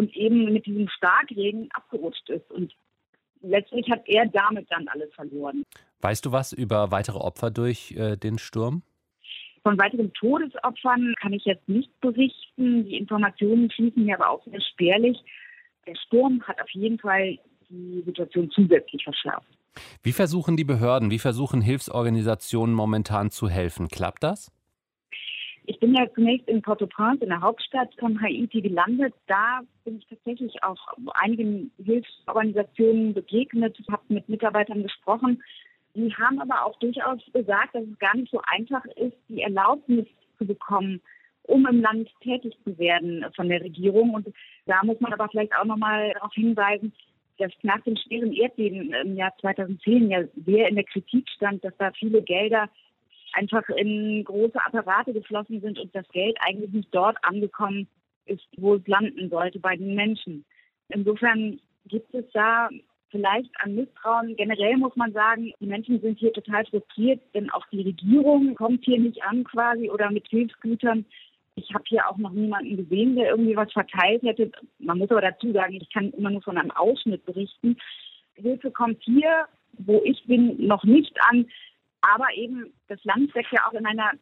und 0.00 0.16
eben 0.16 0.50
mit 0.50 0.64
diesem 0.64 0.88
Starkregen 0.88 1.68
abgerutscht 1.72 2.26
ist. 2.30 2.50
Und 2.50 2.74
letztlich 3.42 3.90
hat 3.90 4.02
er 4.06 4.26
damit 4.26 4.66
dann 4.70 4.88
alles 4.88 5.12
verloren. 5.14 5.62
Weißt 6.00 6.24
du 6.24 6.32
was 6.32 6.54
über 6.54 6.90
weitere 6.90 7.18
Opfer 7.18 7.50
durch 7.50 7.92
äh, 7.92 8.16
den 8.16 8.38
Sturm? 8.38 8.82
Von 9.62 9.78
weiteren 9.78 10.10
Todesopfern 10.14 11.14
kann 11.20 11.34
ich 11.34 11.44
jetzt 11.44 11.68
nicht 11.68 11.90
berichten. 12.00 12.86
Die 12.86 12.96
Informationen 12.96 13.68
fließen 13.70 14.02
mir 14.02 14.18
aber 14.18 14.30
auch 14.30 14.42
sehr 14.46 14.62
spärlich. 14.72 15.18
Der 15.86 15.96
Sturm 15.96 16.42
hat 16.48 16.58
auf 16.62 16.70
jeden 16.70 16.98
Fall 16.98 17.38
die 17.68 18.02
Situation 18.06 18.50
zusätzlich 18.50 19.04
verschärft. 19.04 19.46
Wie 20.02 20.12
versuchen 20.12 20.56
die 20.56 20.64
Behörden, 20.64 21.10
wie 21.10 21.18
versuchen 21.18 21.60
Hilfsorganisationen 21.60 22.74
momentan 22.74 23.30
zu 23.30 23.50
helfen? 23.50 23.88
Klappt 23.88 24.22
das? 24.22 24.50
Ich 25.70 25.78
bin 25.78 25.94
ja 25.94 26.04
zunächst 26.16 26.48
in 26.48 26.62
Port-au-Prince, 26.62 27.22
in 27.22 27.28
der 27.28 27.42
Hauptstadt 27.42 27.94
von 28.00 28.20
Haiti, 28.20 28.60
gelandet. 28.60 29.14
Da 29.28 29.60
bin 29.84 29.98
ich 29.98 30.06
tatsächlich 30.08 30.60
auch 30.64 30.76
einigen 31.14 31.70
Hilfsorganisationen 31.76 33.14
begegnet, 33.14 33.78
habe 33.88 34.02
mit 34.08 34.28
Mitarbeitern 34.28 34.82
gesprochen. 34.82 35.40
Die 35.94 36.12
haben 36.12 36.40
aber 36.40 36.66
auch 36.66 36.76
durchaus 36.80 37.20
gesagt, 37.32 37.76
dass 37.76 37.84
es 37.84 37.98
gar 38.00 38.16
nicht 38.16 38.32
so 38.32 38.40
einfach 38.50 38.84
ist, 38.96 39.16
die 39.28 39.42
Erlaubnis 39.42 40.08
zu 40.38 40.44
bekommen, 40.44 41.00
um 41.44 41.64
im 41.68 41.82
Land 41.82 42.10
tätig 42.20 42.56
zu 42.64 42.76
werden 42.76 43.24
von 43.36 43.48
der 43.48 43.60
Regierung. 43.60 44.14
Und 44.14 44.26
da 44.66 44.82
muss 44.82 44.98
man 44.98 45.12
aber 45.12 45.28
vielleicht 45.28 45.54
auch 45.54 45.64
nochmal 45.64 46.12
darauf 46.14 46.34
hinweisen, 46.34 46.92
dass 47.38 47.52
nach 47.62 47.80
dem 47.82 47.96
schweren 47.96 48.32
Erdbeben 48.32 48.92
im 48.92 49.14
Jahr 49.14 49.32
2010 49.40 50.10
ja 50.10 50.24
sehr 50.44 50.66
in 50.66 50.74
der 50.74 50.84
Kritik 50.84 51.28
stand, 51.28 51.62
dass 51.62 51.76
da 51.78 51.92
viele 51.92 52.22
Gelder 52.22 52.68
einfach 53.34 53.68
in 53.70 54.24
große 54.24 54.58
Apparate 54.64 55.12
geflossen 55.12 55.60
sind 55.60 55.78
und 55.78 55.94
das 55.94 56.08
Geld 56.08 56.36
eigentlich 56.40 56.72
nicht 56.72 56.94
dort 56.94 57.16
angekommen 57.22 57.86
ist, 58.26 58.46
wo 58.56 58.74
es 58.74 58.86
landen 58.86 59.28
sollte, 59.30 59.58
bei 59.58 59.76
den 59.76 59.94
Menschen. 59.94 60.44
Insofern 60.88 61.60
gibt 61.86 62.14
es 62.14 62.24
da 62.32 62.68
vielleicht 63.10 63.50
an 63.62 63.74
Misstrauen. 63.74 64.36
Generell 64.36 64.76
muss 64.76 64.94
man 64.96 65.12
sagen, 65.12 65.52
die 65.60 65.66
Menschen 65.66 66.00
sind 66.00 66.18
hier 66.18 66.32
total 66.32 66.64
frustriert, 66.66 67.20
denn 67.34 67.50
auch 67.50 67.66
die 67.72 67.82
Regierung 67.82 68.54
kommt 68.54 68.84
hier 68.84 68.98
nicht 68.98 69.22
an 69.24 69.44
quasi 69.44 69.90
oder 69.90 70.10
mit 70.10 70.26
Hilfsgütern. 70.28 71.04
Ich 71.56 71.74
habe 71.74 71.84
hier 71.86 72.08
auch 72.08 72.16
noch 72.16 72.32
niemanden 72.32 72.76
gesehen, 72.76 73.16
der 73.16 73.30
irgendwie 73.30 73.56
was 73.56 73.72
verteilt 73.72 74.22
hätte. 74.22 74.50
Man 74.78 74.98
muss 74.98 75.10
aber 75.10 75.20
dazu 75.20 75.52
sagen, 75.52 75.74
ich 75.74 75.90
kann 75.92 76.10
immer 76.12 76.30
nur 76.30 76.42
von 76.42 76.56
einem 76.56 76.70
Ausschnitt 76.70 77.24
berichten. 77.26 77.76
Hilfe 78.34 78.70
kommt 78.70 79.02
hier, 79.02 79.46
wo 79.78 80.00
ich 80.04 80.24
bin, 80.24 80.66
noch 80.66 80.84
nicht 80.84 81.16
an. 81.28 81.46
Aber 82.00 82.26
eben, 82.34 82.72
das 82.88 83.02
Land 83.04 83.30
steckt 83.30 83.52
ja 83.52 83.60
auch 83.68 83.72
in 83.72 83.86
einer 83.86 84.12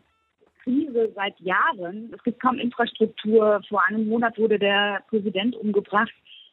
Krise 0.62 1.12
seit 1.14 1.38
Jahren. 1.40 2.12
Es 2.14 2.22
gibt 2.22 2.40
kaum 2.40 2.58
Infrastruktur. 2.58 3.60
Vor 3.68 3.82
einem 3.88 4.08
Monat 4.08 4.38
wurde 4.38 4.58
der 4.58 5.02
Präsident 5.08 5.56
umgebracht. 5.56 6.12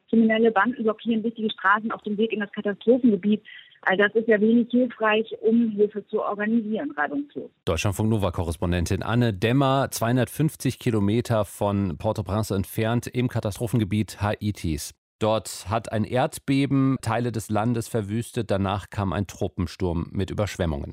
Kriminelle 0.10 0.52
Banden 0.52 0.84
blockieren 0.84 1.24
wichtige 1.24 1.50
Straßen 1.52 1.92
auf 1.92 2.02
dem 2.04 2.18
Weg 2.18 2.32
in 2.32 2.40
das 2.40 2.52
Katastrophengebiet. 2.52 3.42
All 3.82 3.98
das 3.98 4.14
ist 4.16 4.28
ja 4.28 4.40
wenig 4.40 4.70
hilfreich, 4.72 5.32
um 5.42 5.72
Hilfe 5.72 6.06
zu 6.08 6.22
organisieren, 6.22 6.92
reibungslos. 6.92 7.52
Deutschlandfunk 7.66 8.10
Nova-Korrespondentin 8.10 9.04
Anne 9.04 9.34
Dämmer, 9.34 9.90
250 9.92 10.80
Kilometer 10.80 11.46
von 11.46 11.98
Port-au-Prince 11.98 12.56
entfernt 12.56 13.08
im 13.08 13.28
Katastrophengebiet 13.28 14.22
Haitis. 14.22 14.94
Dort 15.20 15.70
hat 15.70 15.92
ein 15.92 16.04
Erdbeben 16.04 16.98
Teile 17.02 17.32
des 17.32 17.50
Landes 17.50 17.88
verwüstet. 17.88 18.52
Danach 18.52 18.90
kam 18.90 19.14
ein 19.14 19.28
Truppensturm 19.28 20.08
mit 20.12 20.30
Überschwemmungen. 20.30 20.92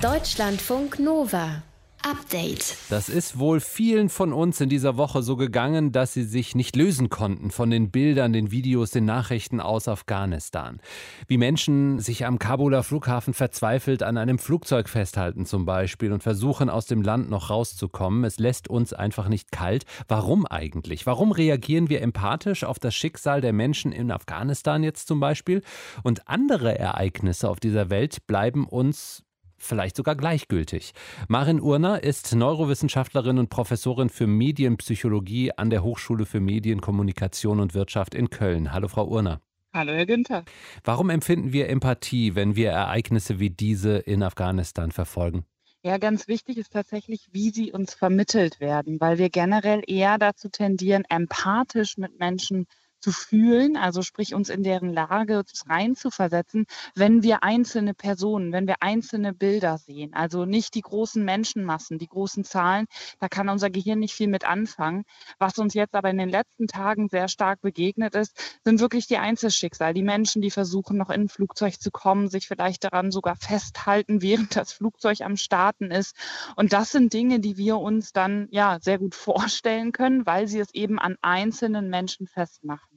Deutschlandfunk 0.00 0.98
Nova. 0.98 1.62
Update. 2.02 2.76
Das 2.88 3.08
ist 3.08 3.38
wohl 3.38 3.60
vielen 3.60 4.08
von 4.08 4.32
uns 4.32 4.60
in 4.60 4.68
dieser 4.68 4.96
Woche 4.96 5.22
so 5.22 5.36
gegangen, 5.36 5.92
dass 5.92 6.14
sie 6.14 6.22
sich 6.22 6.54
nicht 6.54 6.74
lösen 6.74 7.10
konnten 7.10 7.50
von 7.50 7.70
den 7.70 7.90
Bildern, 7.90 8.32
den 8.32 8.50
Videos, 8.50 8.90
den 8.90 9.04
Nachrichten 9.04 9.60
aus 9.60 9.86
Afghanistan. 9.86 10.80
Wie 11.28 11.36
Menschen 11.36 11.98
sich 11.98 12.24
am 12.24 12.38
Kabuler 12.38 12.82
Flughafen 12.82 13.34
verzweifelt 13.34 14.02
an 14.02 14.16
einem 14.16 14.38
Flugzeug 14.38 14.88
festhalten 14.88 15.44
zum 15.44 15.66
Beispiel 15.66 16.12
und 16.12 16.22
versuchen 16.22 16.70
aus 16.70 16.86
dem 16.86 17.02
Land 17.02 17.28
noch 17.28 17.50
rauszukommen. 17.50 18.24
Es 18.24 18.38
lässt 18.38 18.68
uns 18.68 18.92
einfach 18.92 19.28
nicht 19.28 19.52
kalt. 19.52 19.84
Warum 20.08 20.46
eigentlich? 20.46 21.04
Warum 21.06 21.32
reagieren 21.32 21.90
wir 21.90 22.00
empathisch 22.00 22.64
auf 22.64 22.78
das 22.78 22.94
Schicksal 22.94 23.40
der 23.40 23.52
Menschen 23.52 23.92
in 23.92 24.10
Afghanistan 24.10 24.82
jetzt 24.82 25.06
zum 25.06 25.20
Beispiel? 25.20 25.62
Und 26.02 26.28
andere 26.28 26.78
Ereignisse 26.78 27.50
auf 27.50 27.60
dieser 27.60 27.90
Welt 27.90 28.26
bleiben 28.26 28.66
uns 28.66 29.24
vielleicht 29.62 29.96
sogar 29.96 30.16
gleichgültig. 30.16 30.92
Marin 31.28 31.60
Urner 31.60 32.02
ist 32.02 32.34
Neurowissenschaftlerin 32.34 33.38
und 33.38 33.50
Professorin 33.50 34.08
für 34.08 34.26
Medienpsychologie 34.26 35.52
an 35.52 35.70
der 35.70 35.82
Hochschule 35.82 36.26
für 36.26 36.40
Medien, 36.40 36.80
Kommunikation 36.80 37.60
und 37.60 37.74
Wirtschaft 37.74 38.14
in 38.14 38.30
Köln. 38.30 38.72
Hallo, 38.72 38.88
Frau 38.88 39.06
Urner. 39.06 39.40
Hallo, 39.72 39.92
Herr 39.92 40.06
Günther. 40.06 40.44
Warum 40.82 41.10
empfinden 41.10 41.52
wir 41.52 41.68
Empathie, 41.68 42.34
wenn 42.34 42.56
wir 42.56 42.70
Ereignisse 42.70 43.38
wie 43.38 43.50
diese 43.50 43.98
in 43.98 44.22
Afghanistan 44.22 44.90
verfolgen? 44.90 45.44
Ja, 45.82 45.96
ganz 45.96 46.28
wichtig 46.28 46.58
ist 46.58 46.72
tatsächlich, 46.72 47.28
wie 47.32 47.50
sie 47.50 47.72
uns 47.72 47.94
vermittelt 47.94 48.60
werden, 48.60 49.00
weil 49.00 49.16
wir 49.16 49.30
generell 49.30 49.82
eher 49.86 50.18
dazu 50.18 50.48
tendieren, 50.50 51.04
empathisch 51.08 51.96
mit 51.96 52.18
Menschen 52.18 52.66
zu 53.00 53.12
fühlen, 53.12 53.76
also 53.76 54.02
sprich 54.02 54.34
uns 54.34 54.48
in 54.48 54.62
deren 54.62 54.92
Lage 54.92 55.42
reinzuversetzen, 55.66 56.66
wenn 56.94 57.22
wir 57.22 57.42
einzelne 57.42 57.94
Personen, 57.94 58.52
wenn 58.52 58.66
wir 58.66 58.76
einzelne 58.80 59.32
Bilder 59.32 59.78
sehen. 59.78 60.14
Also 60.14 60.44
nicht 60.44 60.74
die 60.74 60.82
großen 60.82 61.24
Menschenmassen, 61.24 61.98
die 61.98 62.06
großen 62.06 62.44
Zahlen, 62.44 62.86
da 63.18 63.28
kann 63.28 63.48
unser 63.48 63.70
Gehirn 63.70 63.98
nicht 63.98 64.14
viel 64.14 64.28
mit 64.28 64.44
anfangen. 64.44 65.04
Was 65.38 65.58
uns 65.58 65.74
jetzt 65.74 65.94
aber 65.94 66.10
in 66.10 66.18
den 66.18 66.28
letzten 66.28 66.66
Tagen 66.66 67.08
sehr 67.08 67.28
stark 67.28 67.60
begegnet 67.60 68.14
ist, 68.14 68.58
sind 68.64 68.80
wirklich 68.80 69.06
die 69.06 69.18
Einzelschicksal, 69.18 69.94
die 69.94 70.02
Menschen, 70.02 70.42
die 70.42 70.50
versuchen, 70.50 70.96
noch 70.96 71.10
in 71.10 71.22
ein 71.22 71.28
Flugzeug 71.28 71.80
zu 71.80 71.90
kommen, 71.90 72.28
sich 72.28 72.48
vielleicht 72.48 72.84
daran 72.84 73.10
sogar 73.10 73.36
festhalten, 73.36 74.22
während 74.22 74.56
das 74.56 74.72
Flugzeug 74.72 75.20
am 75.22 75.36
Starten 75.36 75.90
ist. 75.90 76.14
Und 76.56 76.72
das 76.72 76.92
sind 76.92 77.12
Dinge, 77.12 77.40
die 77.40 77.56
wir 77.56 77.78
uns 77.78 78.12
dann 78.12 78.48
ja 78.50 78.78
sehr 78.80 78.98
gut 78.98 79.14
vorstellen 79.14 79.92
können, 79.92 80.26
weil 80.26 80.48
sie 80.48 80.60
es 80.60 80.72
eben 80.74 80.98
an 80.98 81.16
einzelnen 81.22 81.88
Menschen 81.88 82.26
festmachen. 82.26 82.89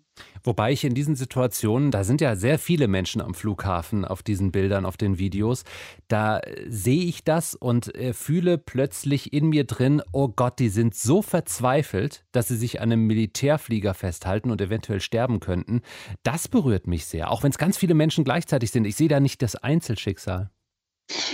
Wobei 0.44 0.72
ich 0.72 0.84
in 0.84 0.94
diesen 0.94 1.16
Situationen, 1.16 1.90
da 1.90 2.04
sind 2.04 2.22
ja 2.22 2.36
sehr 2.36 2.60
viele 2.60 2.88
Menschen 2.88 3.22
am 3.22 3.34
Flughafen 3.34 4.06
auf 4.06 4.24
diesen 4.24 4.52
Bildern, 4.52 4.86
auf 4.86 4.98
den 4.98 5.18
Videos, 5.18 5.64
da 6.08 6.42
sehe 6.68 7.04
ich 7.04 7.24
das 7.24 7.56
und 7.56 7.96
äh, 7.96 8.14
fühle 8.14 8.58
plötzlich 8.58 9.34
in 9.34 9.48
mir 9.48 9.64
drin, 9.64 10.02
oh 10.12 10.28
Gott, 10.28 10.60
die 10.60 10.70
sind 10.70 10.96
so 10.96 11.22
verzweifelt, 11.22 12.26
dass 12.32 12.50
sie 12.50 12.58
sich 12.58 12.82
an 12.82 12.92
einem 12.92 13.08
Militärflieger 13.08 13.94
festhalten 13.94 14.52
und 14.52 14.62
eventuell 14.62 15.02
sterben 15.02 15.40
könnten. 15.40 15.82
Das 16.24 16.48
berührt 16.48 16.88
mich 16.88 17.06
sehr, 17.06 17.32
auch 17.32 17.44
wenn 17.44 17.52
es 17.52 17.58
ganz 17.58 17.78
viele 17.78 17.94
Menschen 17.94 18.24
gleichzeitig 18.24 18.72
sind. 18.72 18.86
Ich 18.86 18.96
sehe 18.96 19.08
da 19.10 19.20
nicht 19.20 19.42
das 19.42 19.56
Einzelschicksal. 19.56 20.53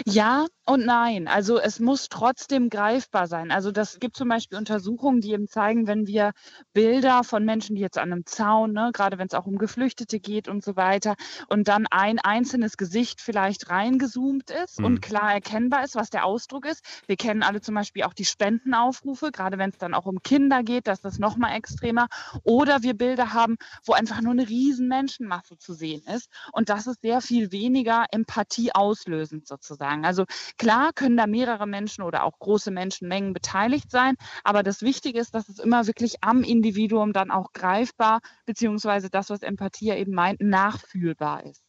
Ja 0.05 0.45
und 0.65 0.85
nein. 0.85 1.27
Also 1.27 1.59
es 1.59 1.79
muss 1.79 2.09
trotzdem 2.09 2.69
greifbar 2.69 3.27
sein. 3.27 3.51
Also 3.51 3.71
das 3.71 3.99
gibt 3.99 4.15
zum 4.15 4.29
Beispiel 4.29 4.57
Untersuchungen, 4.57 5.21
die 5.21 5.31
eben 5.31 5.47
zeigen, 5.47 5.87
wenn 5.87 6.07
wir 6.07 6.31
Bilder 6.73 7.23
von 7.23 7.43
Menschen, 7.45 7.75
die 7.75 7.81
jetzt 7.81 7.97
an 7.97 8.11
einem 8.11 8.25
Zaun, 8.25 8.73
ne, 8.73 8.91
gerade 8.93 9.17
wenn 9.17 9.27
es 9.27 9.33
auch 9.33 9.45
um 9.45 9.57
Geflüchtete 9.57 10.19
geht 10.19 10.47
und 10.47 10.63
so 10.63 10.75
weiter, 10.75 11.15
und 11.47 11.67
dann 11.67 11.87
ein 11.89 12.19
einzelnes 12.19 12.77
Gesicht 12.77 13.21
vielleicht 13.21 13.69
reingezoomt 13.69 14.51
ist 14.51 14.79
mhm. 14.79 14.85
und 14.85 15.01
klar 15.01 15.33
erkennbar 15.33 15.83
ist, 15.83 15.95
was 15.95 16.09
der 16.09 16.25
Ausdruck 16.25 16.65
ist. 16.65 16.83
Wir 17.07 17.15
kennen 17.15 17.43
alle 17.43 17.61
zum 17.61 17.75
Beispiel 17.75 18.03
auch 18.03 18.13
die 18.13 18.25
Spendenaufrufe, 18.25 19.31
gerade 19.31 19.57
wenn 19.57 19.71
es 19.71 19.77
dann 19.77 19.93
auch 19.93 20.05
um 20.05 20.21
Kinder 20.21 20.63
geht, 20.63 20.87
dass 20.87 21.01
das 21.01 21.19
nochmal 21.19 21.55
extremer. 21.55 22.07
Oder 22.43 22.83
wir 22.83 22.95
Bilder 22.95 23.33
haben, 23.33 23.57
wo 23.85 23.93
einfach 23.93 24.21
nur 24.21 24.33
eine 24.33 24.47
riesen 24.47 24.87
Menschenmasse 24.87 25.57
zu 25.57 25.73
sehen 25.73 26.03
ist. 26.15 26.29
Und 26.51 26.69
das 26.69 26.87
ist 26.87 27.01
sehr 27.01 27.21
viel 27.21 27.51
weniger 27.51 28.05
Empathie 28.11 28.73
auslösend 28.73 29.47
sozusagen 29.47 29.58
sozusagen. 29.61 30.05
Also 30.05 30.25
klar 30.57 30.91
können 30.93 31.17
da 31.17 31.27
mehrere 31.27 31.67
Menschen 31.67 32.03
oder 32.03 32.23
auch 32.23 32.39
große 32.39 32.71
Menschenmengen 32.71 33.33
beteiligt 33.33 33.91
sein, 33.91 34.15
aber 34.43 34.63
das 34.63 34.81
Wichtige 34.81 35.19
ist, 35.19 35.35
dass 35.35 35.49
es 35.49 35.59
immer 35.59 35.87
wirklich 35.87 36.23
am 36.23 36.43
Individuum 36.43 37.13
dann 37.13 37.31
auch 37.31 37.53
greifbar, 37.53 38.19
beziehungsweise 38.45 39.09
das, 39.09 39.29
was 39.29 39.41
Empathie 39.41 39.87
ja 39.87 39.95
eben 39.95 40.13
meint, 40.13 40.41
nachfühlbar 40.41 41.43
ist. 41.45 41.68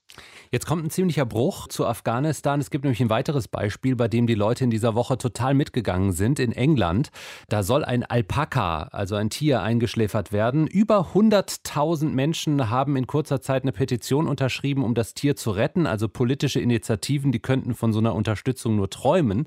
Jetzt 0.52 0.66
kommt 0.66 0.84
ein 0.84 0.90
ziemlicher 0.90 1.26
Bruch 1.26 1.68
zu 1.68 1.86
Afghanistan. 1.86 2.60
Es 2.60 2.70
gibt 2.70 2.82
nämlich 2.82 3.00
ein 3.00 3.08
weiteres 3.08 3.46
Beispiel, 3.46 3.94
bei 3.94 4.08
dem 4.08 4.26
die 4.26 4.34
Leute 4.34 4.64
in 4.64 4.70
dieser 4.70 4.96
Woche 4.96 5.16
total 5.16 5.54
mitgegangen 5.54 6.10
sind. 6.10 6.40
In 6.40 6.50
England, 6.50 7.10
da 7.48 7.62
soll 7.62 7.84
ein 7.84 8.02
Alpaka, 8.02 8.82
also 8.90 9.14
ein 9.14 9.30
Tier, 9.30 9.62
eingeschläfert 9.62 10.32
werden. 10.32 10.66
Über 10.66 11.12
100.000 11.14 12.08
Menschen 12.08 12.68
haben 12.68 12.96
in 12.96 13.06
kurzer 13.06 13.40
Zeit 13.40 13.62
eine 13.62 13.70
Petition 13.70 14.26
unterschrieben, 14.26 14.82
um 14.82 14.94
das 14.96 15.14
Tier 15.14 15.36
zu 15.36 15.52
retten. 15.52 15.86
Also 15.86 16.08
politische 16.08 16.58
Initiativen, 16.58 17.30
die 17.30 17.38
könnten 17.38 17.74
von 17.74 17.92
so 17.92 18.00
einer 18.00 18.16
Unterstützung 18.16 18.74
nur 18.74 18.90
träumen. 18.90 19.46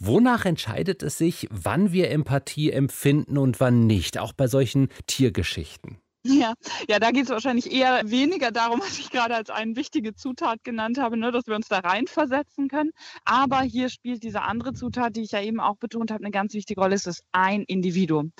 Wonach 0.00 0.46
entscheidet 0.46 1.02
es 1.02 1.18
sich, 1.18 1.46
wann 1.50 1.92
wir 1.92 2.10
Empathie 2.10 2.72
empfinden 2.72 3.36
und 3.36 3.60
wann 3.60 3.86
nicht? 3.86 4.18
Auch 4.18 4.32
bei 4.32 4.46
solchen 4.46 4.88
Tiergeschichten. 5.06 5.98
Ja, 6.24 6.54
ja, 6.88 6.98
da 6.98 7.12
geht 7.12 7.24
es 7.24 7.30
wahrscheinlich 7.30 7.70
eher 7.72 8.02
weniger 8.10 8.50
darum, 8.50 8.80
was 8.82 8.98
ich 8.98 9.10
gerade 9.10 9.36
als 9.36 9.50
eine 9.50 9.76
wichtige 9.76 10.14
Zutat 10.14 10.64
genannt 10.64 10.98
habe, 10.98 11.16
ne, 11.16 11.30
dass 11.30 11.46
wir 11.46 11.54
uns 11.54 11.68
da 11.68 11.78
reinversetzen 11.78 12.68
können. 12.68 12.90
Aber 13.24 13.60
hier 13.62 13.88
spielt 13.88 14.22
diese 14.24 14.42
andere 14.42 14.72
Zutat, 14.72 15.16
die 15.16 15.22
ich 15.22 15.30
ja 15.30 15.40
eben 15.40 15.60
auch 15.60 15.76
betont 15.76 16.10
habe, 16.10 16.24
eine 16.24 16.32
ganz 16.32 16.54
wichtige 16.54 16.80
Rolle. 16.80 16.96
Es 16.96 17.06
ist 17.06 17.22
ein 17.32 17.62
Individuum. 17.62 18.32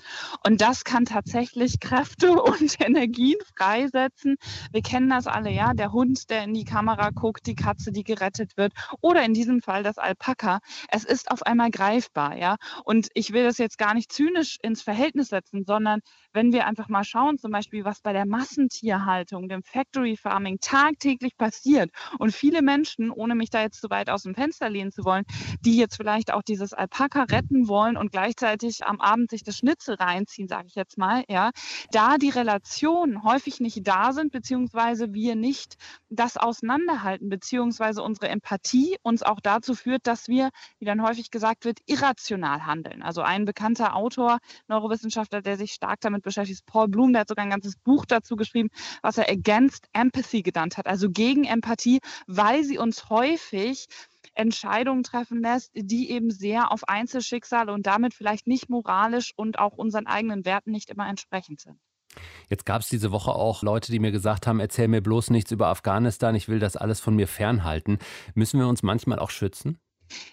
Und 0.45 0.61
das 0.61 0.85
kann 0.85 1.05
tatsächlich 1.05 1.79
Kräfte 1.81 2.33
und 2.43 2.81
Energien 2.81 3.39
freisetzen. 3.57 4.37
Wir 4.73 4.83
kennen 4.83 5.09
das 5.09 5.27
alle, 5.27 5.51
ja. 5.51 5.73
Der 5.73 5.93
Hund, 5.93 6.31
der 6.31 6.45
in 6.45 6.55
die 6.55 6.65
Kamera 6.65 7.11
guckt, 7.11 7.47
die 7.47 7.55
Katze, 7.55 7.93
die 7.93 8.03
gerettet 8.05 8.57
wird. 8.57 8.73
Oder 9.01 9.25
in 9.25 9.35
diesem 9.35 9.63
Fall 9.63 9.85
das 9.85 9.99
Alpaka. 9.99 10.59
Es 10.89 11.05
ist 11.05 11.31
auf 11.31 11.43
einmal 11.45 11.71
greifbar, 11.71 12.37
ja. 12.37 12.57
Und 12.85 13.09
ich 13.15 13.33
will 13.33 13.45
das 13.45 13.59
jetzt 13.59 13.79
gar 13.79 13.95
nicht 13.95 14.13
zynisch 14.13 14.59
ins 14.63 14.83
Verhältnis 14.83 15.29
setzen, 15.29 15.65
sondern 15.65 16.01
wenn 16.33 16.53
wir 16.53 16.67
einfach 16.67 16.89
mal 16.89 17.05
schauen, 17.05 17.39
zum 17.39 17.53
Beispiel, 17.53 17.78
was 17.85 18.01
bei 18.01 18.13
der 18.13 18.27
Massentierhaltung, 18.27 19.49
dem 19.49 19.63
Factory 19.63 20.17
Farming 20.17 20.59
tagtäglich 20.61 21.37
passiert 21.37 21.91
und 22.19 22.33
viele 22.33 22.63
Menschen, 22.63 23.11
ohne 23.11 23.35
mich 23.35 23.51
da 23.51 23.63
jetzt 23.63 23.81
zu 23.81 23.91
weit 23.91 24.11
aus 24.11 24.23
dem 24.23 24.35
Fenster 24.35 24.69
lehnen 24.71 24.93
zu 24.93 25.05
wollen, 25.05 25.25
die 25.65 25.77
jetzt 25.77 25.97
vielleicht 25.97 26.33
auch 26.33 26.43
dieses 26.43 26.73
Alpaka 26.73 27.25
retten 27.25 27.69
wollen 27.69 27.97
und 27.97 28.13
gleichzeitig 28.13 28.85
am 28.85 29.01
Abend 29.01 29.31
sich 29.31 29.43
das 29.43 29.57
Schnitzel 29.57 29.95
reinziehen, 29.95 30.49
sage 30.49 30.69
ich 30.69 30.75
jetzt 30.75 30.99
mal, 30.99 31.25
ja, 31.29 31.51
da 31.91 32.19
die 32.19 32.31
Relationen 32.31 33.23
häufig 33.23 33.61
nicht 33.61 33.87
da 33.87 34.13
sind, 34.13 34.33
beziehungsweise 34.33 35.13
wir 35.13 35.37
nicht 35.37 35.77
das 36.09 36.37
auseinanderhalten, 36.37 37.29
beziehungsweise 37.29 38.03
unsere 38.03 38.29
Empathie 38.29 38.97
uns 39.03 39.23
auch 39.23 39.41
dazu 39.41 39.75
führt, 39.75 40.07
dass 40.07 40.29
wir, 40.29 40.51
wie 40.79 40.85
dann 40.85 41.03
häufig 41.03 41.31
gesagt 41.31 41.65
wird, 41.65 41.79
irrational 41.87 42.67
handeln. 42.67 43.03
Also 43.03 43.23
ein 43.23 43.45
bekannter 43.45 43.95
Autor, 43.95 44.39
Neurowissenschaftler, 44.69 45.43
der 45.43 45.57
sich 45.57 45.73
stark 45.73 46.01
damit 46.01 46.23
beschäftigt, 46.23 46.61
ist 46.61 46.67
Paul 46.67 46.89
Bloom, 46.89 47.13
der 47.13 47.21
hat 47.21 47.29
sogar 47.29 47.45
ein 47.45 47.51
ganzes 47.59 47.77
Buch 47.77 48.05
dazu 48.07 48.37
geschrieben, 48.37 48.69
was 49.03 49.19
er 49.19 49.29
Against 49.29 49.89
Empathy 49.93 50.43
genannt 50.43 50.77
hat, 50.77 50.87
also 50.87 51.11
gegen 51.11 51.45
Empathie, 51.45 52.01
weil 52.27 52.65
sie 52.65 52.79
uns 52.79 53.11
häufig 53.11 53.87
Entscheidungen 54.35 55.03
treffen 55.03 55.43
lässt, 55.43 55.73
die 55.75 56.11
eben 56.11 56.31
sehr 56.31 56.71
auf 56.71 56.89
Einzelschicksale 56.89 57.73
und 57.73 57.87
damit 57.87 58.15
vielleicht 58.15 58.47
nicht 58.47 58.69
moralisch 58.71 59.33
und 59.37 59.59
auch 59.59 59.73
unseren 59.73 60.07
eigenen 60.07 60.45
Werten 60.45 60.71
nicht 60.71 60.91
immer 60.91 61.09
entsprechend 61.09 61.61
sind. 61.61 61.79
Jetzt 62.49 62.65
gab 62.65 62.81
es 62.81 62.89
diese 62.89 63.11
Woche 63.11 63.33
auch 63.33 63.63
Leute, 63.63 63.93
die 63.93 63.99
mir 63.99 64.13
gesagt 64.13 64.47
haben, 64.47 64.61
erzähl 64.61 64.89
mir 64.89 65.03
bloß 65.03 65.31
nichts 65.31 65.51
über 65.51 65.69
Afghanistan, 65.69 66.35
ich 66.35 66.49
will 66.49 66.59
das 66.59 66.77
alles 66.77 67.01
von 67.01 67.15
mir 67.15 67.29
fernhalten. 67.29 67.99
Müssen 68.35 68.59
wir 68.59 68.69
uns 68.69 68.83
manchmal 68.83 69.19
auch 69.19 69.31
schützen? 69.31 69.79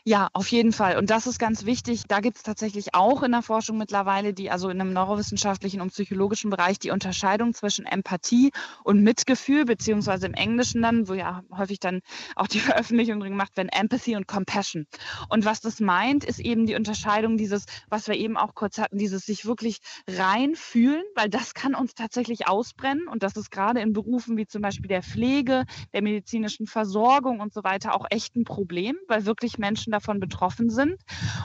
Ja, 0.04 0.30
auf 0.34 0.48
jeden 0.50 0.72
Fall. 0.72 0.98
Und 0.98 1.10
das 1.10 1.28
ist 1.28 1.40
ganz 1.40 1.66
wichtig. 1.66 2.04
Da 2.08 2.20
gibt 2.20 2.38
es 2.38 2.44
tatsächlich 2.44 2.94
auch 2.94 3.24
in 3.24 3.32
der 3.32 3.42
Forschung 3.42 3.78
mittlerweile, 3.78 4.34
die 4.34 4.50
also 4.52 4.70
in 4.70 4.80
einem 4.80 4.94
neurowissenschaftlichen 4.94 5.82
und 5.82 5.92
psychologischen 5.92 6.50
Bereich 6.50 6.80
die 6.80 6.92
Unterscheidung 6.92 7.54
zwischen 7.54 7.86
Empathie 7.86 8.52
und 8.84 9.02
Mitgefühl, 9.02 9.66
beziehungsweise 9.66 10.28
im 10.28 10.34
Englischen 10.34 10.82
dann, 10.82 11.08
wo 11.08 11.14
ja 11.14 11.42
häufig 11.52 11.80
dann 11.80 12.02
auch 12.36 12.48
die 12.48 12.60
Veröffentlichung 12.76 13.20
drin 13.20 13.32
gemacht 13.32 13.58
werden, 13.58 13.70
Empathy 13.70 14.16
und 14.16 14.28
Compassion. 14.28 14.86
Und 15.30 15.46
was 15.46 15.62
das 15.62 15.80
meint, 15.80 16.24
ist 16.24 16.40
eben 16.40 16.66
die 16.66 16.76
Unterscheidung 16.76 17.38
dieses, 17.38 17.66
was 17.90 18.08
wir 18.08 18.16
eben 18.16 18.38
auch 18.38 18.54
kurz 18.56 18.78
hatten, 18.78 18.98
dieses 18.98 19.26
sich 19.26 19.46
wirklich 19.46 19.80
reinfühlen, 20.08 21.04
weil 21.16 21.30
das 21.30 21.54
kann 21.54 21.76
uns 21.76 21.96
tatsächlich 21.96 22.48
ausbrennen. 22.48 23.08
Und 23.08 23.24
das 23.24 23.36
ist 23.36 23.52
gerade 23.52 23.82
in 23.82 23.94
Berufen 23.94 24.38
wie 24.38 24.46
zum 24.48 24.62
Beispiel 24.62 24.88
der 24.88 25.04
Pflege, 25.04 25.66
der 25.94 26.02
medizinischen 26.02 26.68
Versorgung 26.68 27.40
und 27.40 27.54
so 27.54 27.64
weiter 27.64 27.96
auch 27.96 28.06
echt 28.10 28.36
ein 28.36 28.44
Problem, 28.44 28.96
weil 29.08 29.26
wirklich 29.26 29.58
Menschen 29.58 29.65
davon 29.92 30.20
betroffen 30.20 30.70
sind. 30.70 30.96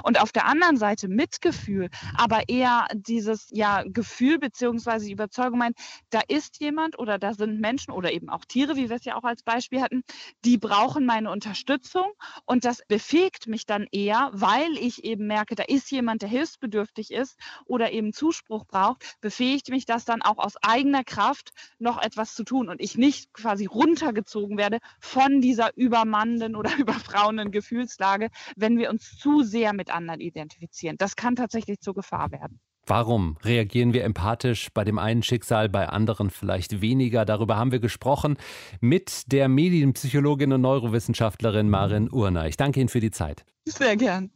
Und 0.02 0.20
auf 0.20 0.32
der 0.32 0.46
anderen 0.46 0.76
Seite 0.76 1.08
Mitgefühl, 1.08 1.88
aber 2.16 2.48
eher 2.48 2.86
dieses 2.94 3.48
ja, 3.52 3.82
Gefühl 3.84 4.38
die 4.40 5.12
Überzeugung 5.12 5.58
meint, 5.58 5.76
da 6.10 6.20
ist 6.26 6.60
jemand 6.60 6.98
oder 6.98 7.18
da 7.18 7.34
sind 7.34 7.60
Menschen 7.60 7.92
oder 7.92 8.12
eben 8.12 8.28
auch 8.28 8.44
Tiere, 8.44 8.76
wie 8.76 8.88
wir 8.88 8.96
es 8.96 9.04
ja 9.04 9.16
auch 9.16 9.24
als 9.24 9.42
Beispiel 9.42 9.80
hatten, 9.80 10.02
die 10.44 10.58
brauchen 10.58 11.06
meine 11.06 11.30
Unterstützung 11.30 12.12
und 12.44 12.64
das 12.64 12.82
befähigt 12.88 13.46
mich 13.46 13.66
dann 13.66 13.86
eher, 13.92 14.30
weil 14.32 14.76
ich 14.78 15.04
eben 15.04 15.26
merke, 15.26 15.54
da 15.54 15.64
ist 15.64 15.90
jemand, 15.90 16.22
der 16.22 16.28
hilfsbedürftig 16.28 17.12
ist 17.12 17.38
oder 17.64 17.92
eben 17.92 18.12
Zuspruch 18.12 18.66
braucht, 18.66 19.16
befähigt 19.20 19.68
mich 19.68 19.84
das 19.84 20.04
dann 20.04 20.22
auch 20.22 20.38
aus 20.38 20.56
eigener 20.62 21.04
Kraft 21.04 21.50
noch 21.78 22.02
etwas 22.02 22.34
zu 22.34 22.44
tun 22.44 22.68
und 22.68 22.80
ich 22.80 22.96
nicht 22.96 23.32
quasi 23.32 23.66
runtergezogen 23.66 24.58
werde 24.58 24.78
von 25.00 25.40
dieser 25.40 25.76
übermannenden 25.76 26.56
oder 26.56 26.70
überfrauenden 26.78 27.50
Gefühlslage 27.50 28.09
Frage, 28.10 28.28
wenn 28.56 28.78
wir 28.78 28.90
uns 28.90 29.16
zu 29.16 29.42
sehr 29.42 29.72
mit 29.72 29.90
anderen 29.90 30.20
identifizieren. 30.20 30.96
Das 30.98 31.14
kann 31.14 31.36
tatsächlich 31.36 31.80
zur 31.80 31.94
Gefahr 31.94 32.32
werden. 32.32 32.60
Warum 32.86 33.36
reagieren 33.44 33.92
wir 33.92 34.04
empathisch 34.04 34.68
bei 34.74 34.84
dem 34.84 34.98
einen 34.98 35.22
Schicksal, 35.22 35.68
bei 35.68 35.88
anderen 35.88 36.30
vielleicht 36.30 36.80
weniger? 36.80 37.24
Darüber 37.24 37.56
haben 37.56 37.70
wir 37.70 37.78
gesprochen 37.78 38.36
mit 38.80 39.30
der 39.30 39.48
Medienpsychologin 39.48 40.52
und 40.52 40.62
Neurowissenschaftlerin 40.62 41.68
Marin 41.70 42.10
Urner. 42.10 42.48
Ich 42.48 42.56
danke 42.56 42.80
Ihnen 42.80 42.88
für 42.88 43.00
die 43.00 43.12
Zeit. 43.12 43.44
Sehr 43.64 43.96
gern. 43.96 44.30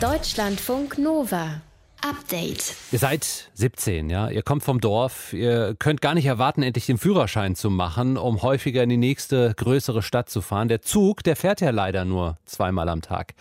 Deutschlandfunk 0.00 0.98
Nova. 0.98 1.62
Update. 2.02 2.74
Ihr 2.92 2.98
seid 2.98 3.50
17, 3.54 4.10
ja. 4.10 4.30
Ihr 4.30 4.42
kommt 4.42 4.62
vom 4.62 4.80
Dorf. 4.80 5.32
Ihr 5.32 5.74
könnt 5.78 6.00
gar 6.00 6.14
nicht 6.14 6.26
erwarten, 6.26 6.62
endlich 6.62 6.86
den 6.86 6.98
Führerschein 6.98 7.54
zu 7.54 7.70
machen, 7.70 8.16
um 8.16 8.42
häufiger 8.42 8.82
in 8.82 8.88
die 8.88 8.96
nächste 8.96 9.54
größere 9.56 10.02
Stadt 10.02 10.30
zu 10.30 10.40
fahren. 10.40 10.68
Der 10.68 10.82
Zug, 10.82 11.22
der 11.22 11.36
fährt 11.36 11.60
ja 11.60 11.70
leider 11.70 12.04
nur 12.04 12.38
zweimal 12.44 12.88
am 12.88 13.02
Tag. 13.02 13.34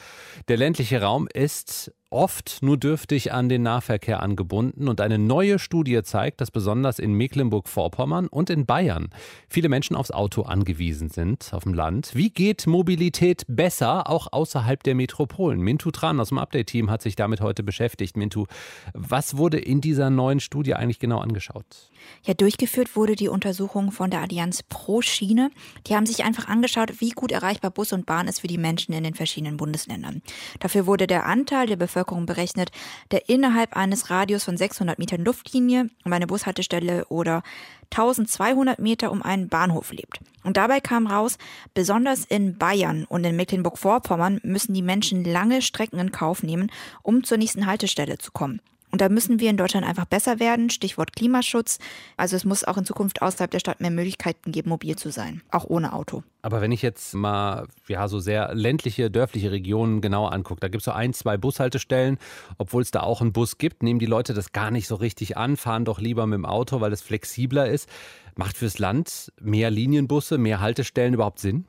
Der 0.48 0.58
ländliche 0.58 1.02
Raum 1.02 1.28
ist 1.34 1.92
oft 2.12 2.60
nur 2.62 2.78
dürftig 2.78 3.32
an 3.32 3.50
den 3.50 3.62
Nahverkehr 3.62 4.24
angebunden 4.24 4.88
und 4.88 5.00
eine 5.00 5.20
neue 5.20 5.60
Studie 5.60 6.02
zeigt, 6.04 6.42
dass 6.42 6.50
besonders 6.50 6.98
in 6.98 7.14
Mecklenburg-Vorpommern 7.14 8.28
und 8.28 8.50
in 8.50 8.66
Bayern 8.66 9.10
viele 9.48 9.70
Menschen 9.70 9.96
aufs 9.96 10.12
Auto 10.12 10.42
angewiesen 10.42 11.10
sind 11.10 11.52
auf 11.54 11.64
dem 11.64 11.74
Land. 11.74 12.12
Wie 12.14 12.32
geht 12.32 12.66
Mobilität 12.66 13.44
besser 13.48 14.10
auch 14.10 14.28
außerhalb 14.32 14.82
der 14.82 14.96
Metropolen? 14.96 15.60
Mintu 15.62 15.92
Tran 15.92 16.20
aus 16.20 16.30
dem 16.30 16.40
Update-Team 16.40 16.90
hat 16.90 17.04
sich 17.04 17.16
damit 17.16 17.42
heute 17.42 17.62
beschäftigt. 17.62 18.18
Mintu, 18.18 18.46
was 18.94 19.38
wurde 19.38 19.60
in 19.60 19.80
dieser 19.80 20.10
neuen 20.10 20.40
Studie 20.40 20.74
eigentlich 20.74 21.00
genau 21.00 21.20
angeschaut? 21.20 21.92
Ja, 22.24 22.34
durchgeführt 22.34 22.96
wurde 22.96 23.16
die 23.16 23.28
Untersuchung 23.28 23.92
von 23.92 24.10
der 24.10 24.22
Allianz 24.22 24.64
Pro 24.64 25.02
Schiene. 25.02 25.52
Die 25.86 25.96
haben 25.96 26.06
sich 26.06 26.24
einfach 26.24 26.48
angeschaut, 26.48 27.02
wie 27.02 27.12
gut 27.12 27.32
erreichbar 27.32 27.72
Bus 27.72 27.94
und 27.94 28.06
Bahn 28.06 28.28
ist 28.28 28.40
für 28.40 28.48
die 28.48 28.58
Menschen 28.58 28.94
in 28.94 29.04
den 29.04 29.14
verschiedenen 29.14 29.58
Bundesländern. 29.58 30.22
Dafür 30.60 30.88
wurde 30.88 31.06
der 31.06 31.26
Anteil 31.26 31.68
der 31.68 31.76
Bevölkerung 31.76 31.99
berechnet, 32.26 32.72
der 33.12 33.30
innerhalb 33.30 33.76
eines 33.76 34.10
Radius 34.10 34.44
von 34.44 34.58
600 34.58 35.00
Metern 35.00 35.24
Luftlinie 35.24 35.90
um 36.06 36.14
eine 36.14 36.28
Bushaltestelle 36.28 37.06
oder 37.06 37.44
1200 37.92 38.80
Meter 38.80 39.12
um 39.12 39.22
einen 39.22 39.50
Bahnhof 39.50 39.92
lebt. 39.92 40.20
Und 40.44 40.58
dabei 40.58 40.80
kam 40.80 41.08
raus, 41.08 41.38
besonders 41.74 42.26
in 42.26 42.58
Bayern 42.58 43.06
und 43.06 43.24
in 43.24 43.36
Mecklenburg-Vorpommern 43.36 44.40
müssen 44.44 44.74
die 44.74 44.82
Menschen 44.82 45.24
lange 45.24 45.62
Strecken 45.62 46.00
in 46.00 46.12
Kauf 46.12 46.44
nehmen, 46.44 46.72
um 47.02 47.24
zur 47.24 47.38
nächsten 47.38 47.66
Haltestelle 47.66 48.18
zu 48.18 48.32
kommen. 48.32 48.62
Und 48.92 49.02
da 49.02 49.10
müssen 49.10 49.40
wir 49.40 49.50
in 49.50 49.58
Deutschland 49.58 49.86
einfach 49.86 50.06
besser 50.06 50.40
werden. 50.40 50.70
Stichwort 50.70 51.16
Klimaschutz. 51.16 51.78
Also 52.18 52.36
es 52.36 52.46
muss 52.46 52.64
auch 52.64 52.78
in 52.78 52.86
Zukunft 52.86 53.22
außerhalb 53.22 53.52
der 53.52 53.60
Stadt 53.60 53.82
mehr 53.82 53.92
Möglichkeiten 53.92 54.52
geben, 54.52 54.70
mobil 54.70 54.96
zu 54.96 55.12
sein, 55.12 55.42
auch 55.52 55.66
ohne 55.66 55.94
Auto. 55.94 56.24
Aber 56.42 56.62
wenn 56.62 56.72
ich 56.72 56.82
jetzt 56.82 57.14
mal 57.14 57.68
ja 57.88 58.08
so 58.08 58.20
sehr 58.20 58.56
ländliche, 58.56 59.12
dörfliche 59.12 59.52
Regionen 59.52 60.02
genauer 60.02 60.32
angucke, 60.32 60.62
da 60.62 60.70
gibt 60.70 60.82
es 60.82 60.86
so 60.86 60.92
ein, 60.92 61.14
zwei 61.14 61.38
Bushaltestellen, 61.38 62.18
obwohl 62.58 62.82
es 62.82 62.92
da 62.92 63.02
auch 63.02 63.22
einen 63.22 63.34
Bus 63.34 63.58
gibt, 63.58 63.84
nehmen 63.84 64.00
die 64.00 64.06
Leute 64.06 64.34
das 64.34 64.54
gar 64.54 64.72
nicht 64.72 64.88
so 64.88 64.96
richtig 64.96 65.38
an, 65.38 65.58
fahren 65.58 65.86
doch 65.86 66.00
lieber 66.00 66.26
mit 66.26 66.38
dem 66.38 66.46
Auto, 66.46 66.82
weil 66.82 66.94
es 66.94 67.02
flexibler 67.02 67.70
ist. 67.70 67.90
Macht 68.36 68.58
fürs 68.58 68.80
Land 68.80 69.34
mehr 69.42 69.70
Linienbusse, 69.70 70.38
mehr 70.38 70.62
Haltestellen 70.62 71.14
überhaupt 71.14 71.40
Sinn? 71.40 71.66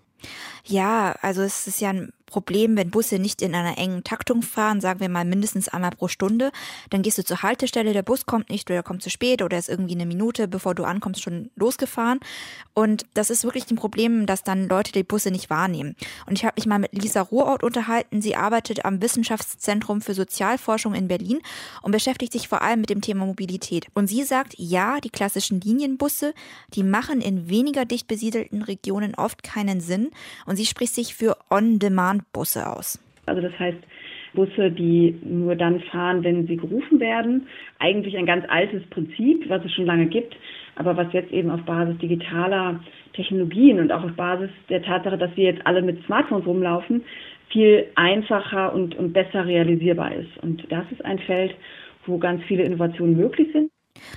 Ja, 0.64 1.16
also 1.20 1.42
es 1.42 1.66
ist 1.66 1.80
ja 1.80 1.90
ein 1.90 2.12
Problem, 2.30 2.76
wenn 2.76 2.90
Busse 2.90 3.18
nicht 3.18 3.42
in 3.42 3.54
einer 3.54 3.76
engen 3.76 4.04
Taktung 4.04 4.42
fahren, 4.42 4.80
sagen 4.80 5.00
wir 5.00 5.08
mal 5.08 5.24
mindestens 5.24 5.68
einmal 5.68 5.90
pro 5.90 6.08
Stunde, 6.08 6.50
dann 6.88 7.02
gehst 7.02 7.18
du 7.18 7.24
zur 7.24 7.42
Haltestelle, 7.42 7.92
der 7.92 8.02
Bus 8.02 8.24
kommt 8.24 8.48
nicht 8.48 8.70
oder 8.70 8.82
kommt 8.82 9.02
zu 9.02 9.10
spät 9.10 9.42
oder 9.42 9.58
ist 9.58 9.68
irgendwie 9.68 9.94
eine 9.94 10.06
Minute, 10.06 10.48
bevor 10.48 10.74
du 10.74 10.84
ankommst, 10.84 11.22
schon 11.22 11.50
losgefahren. 11.56 12.20
Und 12.72 13.04
das 13.14 13.30
ist 13.30 13.44
wirklich 13.44 13.70
ein 13.70 13.76
Problem, 13.76 14.26
dass 14.26 14.42
dann 14.42 14.68
Leute 14.68 14.92
die 14.92 15.02
Busse 15.02 15.30
nicht 15.30 15.50
wahrnehmen. 15.50 15.96
Und 16.26 16.38
ich 16.38 16.44
habe 16.44 16.54
mich 16.56 16.66
mal 16.66 16.78
mit 16.78 16.92
Lisa 16.92 17.20
Ruhrort 17.20 17.62
unterhalten. 17.62 18.22
Sie 18.22 18.36
arbeitet 18.36 18.84
am 18.84 19.02
Wissenschaftszentrum 19.02 20.00
für 20.00 20.14
Sozialforschung 20.14 20.94
in 20.94 21.08
Berlin 21.08 21.40
und 21.82 21.92
beschäftigt 21.92 22.32
sich 22.32 22.48
vor 22.48 22.62
allem 22.62 22.80
mit 22.80 22.90
dem 22.90 23.00
Thema 23.00 23.26
Mobilität. 23.26 23.88
Und 23.94 24.06
sie 24.06 24.22
sagt, 24.22 24.54
ja, 24.56 25.00
die 25.00 25.10
klassischen 25.10 25.60
Linienbusse, 25.60 26.34
die 26.74 26.82
machen 26.82 27.20
in 27.20 27.48
weniger 27.48 27.84
dicht 27.84 28.06
besiedelten 28.06 28.62
Regionen 28.62 29.14
oft 29.14 29.42
keinen 29.42 29.80
Sinn. 29.80 30.10
Und 30.46 30.56
sie 30.56 30.66
spricht 30.66 30.94
sich 30.94 31.14
für 31.14 31.36
On-Demand 31.50 32.19
Busse 32.32 32.66
aus? 32.66 32.98
Also 33.26 33.42
das 33.42 33.58
heißt, 33.58 33.78
Busse, 34.34 34.70
die 34.70 35.18
nur 35.24 35.56
dann 35.56 35.80
fahren, 35.80 36.22
wenn 36.22 36.46
sie 36.46 36.56
gerufen 36.56 37.00
werden. 37.00 37.48
Eigentlich 37.78 38.16
ein 38.16 38.26
ganz 38.26 38.44
altes 38.48 38.82
Prinzip, 38.90 39.48
was 39.48 39.64
es 39.64 39.72
schon 39.72 39.86
lange 39.86 40.06
gibt, 40.06 40.36
aber 40.76 40.96
was 40.96 41.12
jetzt 41.12 41.32
eben 41.32 41.50
auf 41.50 41.62
Basis 41.62 41.98
digitaler 41.98 42.80
Technologien 43.12 43.80
und 43.80 43.90
auch 43.92 44.04
auf 44.04 44.12
Basis 44.12 44.50
der 44.68 44.82
Tatsache, 44.82 45.18
dass 45.18 45.36
wir 45.36 45.44
jetzt 45.44 45.66
alle 45.66 45.82
mit 45.82 46.04
Smartphones 46.04 46.46
rumlaufen, 46.46 47.04
viel 47.50 47.86
einfacher 47.96 48.72
und, 48.72 48.94
und 48.94 49.12
besser 49.12 49.44
realisierbar 49.44 50.14
ist. 50.14 50.38
Und 50.42 50.64
das 50.70 50.84
ist 50.92 51.04
ein 51.04 51.18
Feld, 51.18 51.54
wo 52.06 52.18
ganz 52.18 52.42
viele 52.44 52.62
Innovationen 52.62 53.16
möglich 53.16 53.48
sind. 53.52 53.70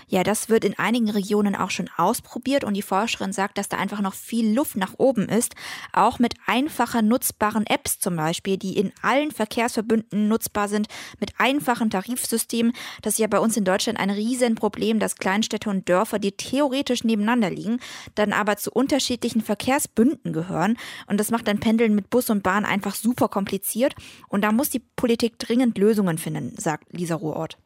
Ja, 0.07 0.23
das 0.23 0.49
wird 0.49 0.63
in 0.63 0.77
einigen 0.77 1.09
Regionen 1.09 1.55
auch 1.55 1.71
schon 1.71 1.89
ausprobiert 1.97 2.63
und 2.63 2.75
die 2.75 2.81
Forscherin 2.81 3.33
sagt, 3.33 3.57
dass 3.57 3.69
da 3.69 3.77
einfach 3.77 4.01
noch 4.01 4.13
viel 4.13 4.53
Luft 4.53 4.75
nach 4.75 4.93
oben 4.97 5.27
ist, 5.27 5.55
auch 5.91 6.19
mit 6.19 6.35
einfacher 6.45 7.01
nutzbaren 7.01 7.65
Apps 7.65 7.99
zum 7.99 8.15
Beispiel, 8.15 8.57
die 8.57 8.77
in 8.77 8.91
allen 9.01 9.31
Verkehrsverbünden 9.31 10.27
nutzbar 10.27 10.67
sind, 10.67 10.87
mit 11.19 11.33
einfachen 11.37 11.89
Tarifsystemen. 11.89 12.73
Das 13.01 13.13
ist 13.13 13.19
ja 13.19 13.27
bei 13.27 13.39
uns 13.39 13.57
in 13.57 13.65
Deutschland 13.65 13.99
ein 13.99 14.09
Riesenproblem, 14.09 14.99
dass 14.99 15.15
Kleinstädte 15.15 15.69
und 15.69 15.89
Dörfer, 15.89 16.19
die 16.19 16.31
theoretisch 16.31 17.03
nebeneinander 17.03 17.49
liegen, 17.49 17.79
dann 18.15 18.33
aber 18.33 18.57
zu 18.57 18.71
unterschiedlichen 18.71 19.41
Verkehrsbünden 19.41 20.33
gehören 20.33 20.77
und 21.07 21.19
das 21.19 21.31
macht 21.31 21.47
dann 21.47 21.59
Pendeln 21.59 21.95
mit 21.95 22.09
Bus 22.09 22.29
und 22.29 22.43
Bahn 22.43 22.65
einfach 22.65 22.95
super 22.95 23.27
kompliziert 23.27 23.95
und 24.27 24.43
da 24.43 24.51
muss 24.51 24.69
die 24.69 24.83
Politik 24.95 25.39
dringend 25.39 25.77
Lösungen 25.77 26.17
finden, 26.17 26.53
sagt 26.57 26.93
Lisa 26.93 27.15
Ruhrort. 27.15 27.57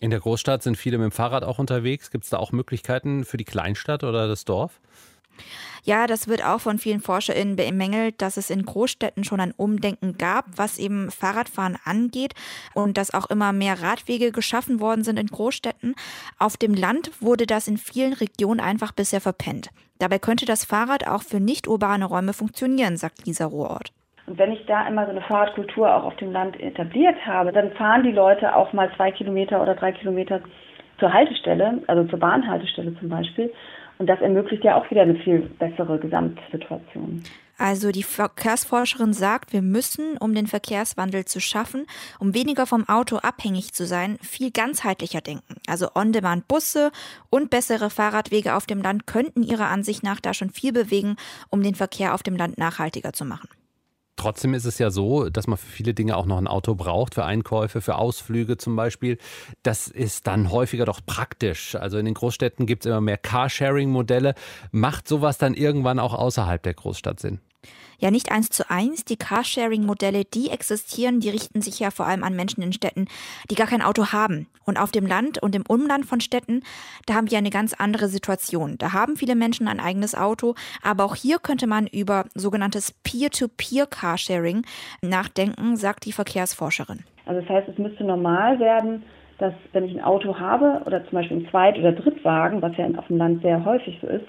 In 0.00 0.10
der 0.10 0.20
Großstadt 0.20 0.62
sind 0.62 0.76
viele 0.76 0.98
mit 0.98 1.06
dem 1.06 1.12
Fahrrad 1.12 1.42
auch 1.42 1.58
unterwegs. 1.58 2.10
Gibt 2.10 2.24
es 2.24 2.30
da 2.30 2.38
auch 2.38 2.52
Möglichkeiten 2.52 3.24
für 3.24 3.38
die 3.38 3.44
Kleinstadt 3.44 4.04
oder 4.04 4.28
das 4.28 4.44
Dorf? 4.44 4.80
Ja, 5.84 6.06
das 6.06 6.26
wird 6.26 6.44
auch 6.44 6.60
von 6.60 6.78
vielen 6.78 7.00
ForscherInnen 7.00 7.56
bemängelt, 7.56 8.20
dass 8.20 8.36
es 8.36 8.50
in 8.50 8.64
Großstädten 8.64 9.22
schon 9.22 9.40
ein 9.40 9.52
Umdenken 9.52 10.18
gab, 10.18 10.46
was 10.56 10.78
eben 10.78 11.10
Fahrradfahren 11.10 11.78
angeht 11.84 12.34
und 12.74 12.98
dass 12.98 13.14
auch 13.14 13.26
immer 13.30 13.52
mehr 13.52 13.80
Radwege 13.80 14.32
geschaffen 14.32 14.80
worden 14.80 15.04
sind 15.04 15.18
in 15.18 15.28
Großstädten. 15.28 15.94
Auf 16.38 16.56
dem 16.56 16.74
Land 16.74 17.10
wurde 17.20 17.46
das 17.46 17.68
in 17.68 17.78
vielen 17.78 18.14
Regionen 18.14 18.60
einfach 18.60 18.92
bisher 18.92 19.20
verpennt. 19.20 19.70
Dabei 19.98 20.18
könnte 20.18 20.44
das 20.44 20.64
Fahrrad 20.64 21.06
auch 21.06 21.22
für 21.22 21.40
nicht 21.40 21.68
urbane 21.68 22.04
Räume 22.04 22.32
funktionieren, 22.32 22.96
sagt 22.96 23.24
Lisa 23.24 23.46
Rohrt. 23.46 23.92
Und 24.26 24.38
wenn 24.38 24.52
ich 24.52 24.66
da 24.66 24.86
immer 24.88 25.04
so 25.04 25.12
eine 25.12 25.22
Fahrradkultur 25.22 25.94
auch 25.94 26.04
auf 26.04 26.16
dem 26.16 26.32
Land 26.32 26.58
etabliert 26.60 27.16
habe, 27.24 27.52
dann 27.52 27.70
fahren 27.72 28.02
die 28.02 28.12
Leute 28.12 28.54
auch 28.56 28.72
mal 28.72 28.90
zwei 28.96 29.12
Kilometer 29.12 29.62
oder 29.62 29.74
drei 29.74 29.92
Kilometer 29.92 30.40
zur 30.98 31.12
Haltestelle, 31.12 31.82
also 31.86 32.04
zur 32.04 32.18
Bahnhaltestelle 32.18 32.98
zum 32.98 33.08
Beispiel. 33.08 33.52
Und 33.98 34.08
das 34.08 34.20
ermöglicht 34.20 34.64
ja 34.64 34.76
auch 34.76 34.90
wieder 34.90 35.02
eine 35.02 35.14
viel 35.16 35.40
bessere 35.58 35.98
Gesamtsituation. 35.98 37.22
Also 37.58 37.90
die 37.90 38.02
Verkehrsforscherin 38.02 39.14
sagt, 39.14 39.54
wir 39.54 39.62
müssen, 39.62 40.18
um 40.18 40.34
den 40.34 40.46
Verkehrswandel 40.46 41.24
zu 41.24 41.40
schaffen, 41.40 41.86
um 42.18 42.34
weniger 42.34 42.66
vom 42.66 42.86
Auto 42.86 43.16
abhängig 43.16 43.72
zu 43.72 43.86
sein, 43.86 44.18
viel 44.20 44.50
ganzheitlicher 44.50 45.22
denken. 45.22 45.54
Also 45.66 45.88
On-Demand-Busse 45.94 46.90
und 47.30 47.48
bessere 47.48 47.88
Fahrradwege 47.88 48.54
auf 48.54 48.66
dem 48.66 48.82
Land 48.82 49.06
könnten 49.06 49.42
ihrer 49.42 49.68
Ansicht 49.68 50.02
nach 50.02 50.20
da 50.20 50.34
schon 50.34 50.50
viel 50.50 50.72
bewegen, 50.72 51.16
um 51.48 51.62
den 51.62 51.74
Verkehr 51.74 52.12
auf 52.12 52.22
dem 52.22 52.36
Land 52.36 52.58
nachhaltiger 52.58 53.14
zu 53.14 53.24
machen. 53.24 53.48
Trotzdem 54.16 54.54
ist 54.54 54.64
es 54.64 54.78
ja 54.78 54.90
so, 54.90 55.28
dass 55.28 55.46
man 55.46 55.58
für 55.58 55.66
viele 55.66 55.92
Dinge 55.92 56.16
auch 56.16 56.26
noch 56.26 56.38
ein 56.38 56.46
Auto 56.46 56.74
braucht, 56.74 57.14
für 57.14 57.24
Einkäufe, 57.24 57.82
für 57.82 57.96
Ausflüge 57.96 58.56
zum 58.56 58.74
Beispiel. 58.74 59.18
Das 59.62 59.88
ist 59.88 60.26
dann 60.26 60.50
häufiger 60.50 60.86
doch 60.86 61.00
praktisch. 61.04 61.74
Also 61.74 61.98
in 61.98 62.06
den 62.06 62.14
Großstädten 62.14 62.66
gibt 62.66 62.84
es 62.84 62.90
immer 62.90 63.02
mehr 63.02 63.18
Carsharing-Modelle. 63.18 64.34
Macht 64.72 65.06
sowas 65.06 65.36
dann 65.36 65.54
irgendwann 65.54 65.98
auch 65.98 66.14
außerhalb 66.14 66.62
der 66.62 66.74
Großstadt 66.74 67.20
Sinn? 67.20 67.40
Ja, 67.98 68.10
nicht 68.10 68.30
eins 68.30 68.50
zu 68.50 68.68
eins. 68.70 69.04
Die 69.04 69.16
Carsharing-Modelle, 69.16 70.24
die 70.24 70.50
existieren, 70.50 71.20
die 71.20 71.30
richten 71.30 71.62
sich 71.62 71.80
ja 71.80 71.90
vor 71.90 72.06
allem 72.06 72.24
an 72.24 72.36
Menschen 72.36 72.62
in 72.62 72.72
Städten, 72.72 73.06
die 73.50 73.54
gar 73.54 73.66
kein 73.66 73.82
Auto 73.82 74.12
haben. 74.12 74.48
Und 74.64 74.78
auf 74.78 74.90
dem 74.90 75.06
Land 75.06 75.42
und 75.42 75.54
im 75.54 75.64
Umland 75.66 76.04
von 76.04 76.20
Städten, 76.20 76.62
da 77.06 77.14
haben 77.14 77.30
wir 77.30 77.38
eine 77.38 77.50
ganz 77.50 77.72
andere 77.72 78.08
Situation. 78.08 78.76
Da 78.78 78.92
haben 78.92 79.16
viele 79.16 79.34
Menschen 79.34 79.68
ein 79.68 79.80
eigenes 79.80 80.14
Auto, 80.14 80.54
aber 80.82 81.04
auch 81.04 81.14
hier 81.14 81.38
könnte 81.38 81.66
man 81.66 81.86
über 81.86 82.26
sogenanntes 82.34 82.92
Peer-to-Peer-Carsharing 83.02 84.62
nachdenken, 85.00 85.76
sagt 85.76 86.04
die 86.04 86.12
Verkehrsforscherin. 86.12 87.04
Also 87.24 87.40
das 87.40 87.48
heißt, 87.48 87.68
es 87.68 87.78
müsste 87.78 88.04
normal 88.04 88.58
werden, 88.58 89.04
dass 89.38 89.54
wenn 89.72 89.84
ich 89.84 89.92
ein 89.92 90.04
Auto 90.04 90.38
habe 90.38 90.82
oder 90.86 91.02
zum 91.04 91.12
Beispiel 91.12 91.38
einen 91.38 91.50
Zweit- 91.50 91.78
oder 91.78 91.92
Drittwagen, 91.92 92.62
was 92.62 92.76
ja 92.76 92.86
auf 92.96 93.06
dem 93.06 93.18
Land 93.18 93.42
sehr 93.42 93.64
häufig 93.64 93.98
so 94.00 94.06
ist, 94.06 94.24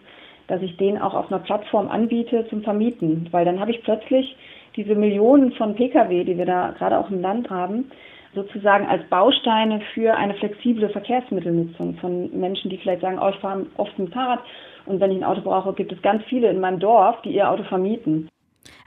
dass 0.48 0.62
ich 0.62 0.78
den 0.78 1.00
auch 1.00 1.14
auf 1.14 1.32
einer 1.32 1.44
Plattform 1.44 1.90
anbiete 1.90 2.48
zum 2.50 2.64
Vermieten. 2.64 3.28
Weil 3.32 3.46
dann 3.46 3.60
habe 3.60 3.72
ich 3.72 3.84
plötzlich 3.84 4.36
diese 4.76 4.96
Millionen 4.96 5.52
von 5.54 5.76
Pkw, 5.76 6.24
die 6.24 6.38
wir 6.38 6.46
da 6.46 6.72
gerade 6.78 6.98
auch 6.98 7.10
im 7.10 7.22
Land 7.22 7.50
haben, 7.50 7.92
sozusagen 8.36 8.86
als 8.86 9.04
Bausteine 9.10 9.82
für 9.94 10.16
eine 10.16 10.36
flexible 10.36 10.90
Verkehrsmittelnutzung 10.90 11.96
von 11.96 12.40
Menschen, 12.40 12.70
die 12.70 12.78
vielleicht 12.78 13.02
sagen, 13.02 13.20
oh, 13.20 13.30
ich 13.30 13.38
fahre 13.38 13.66
oft 13.78 13.98
mit 13.98 14.14
Fahrrad 14.14 14.40
und 14.86 15.00
wenn 15.00 15.12
ich 15.12 15.18
ein 15.18 15.24
Auto 15.24 15.42
brauche, 15.42 15.74
gibt 15.74 15.92
es 15.92 16.02
ganz 16.02 16.24
viele 16.30 16.50
in 16.50 16.60
meinem 16.60 16.80
Dorf, 16.80 17.22
die 17.24 17.34
ihr 17.34 17.50
Auto 17.50 17.64
vermieten. 17.64 18.30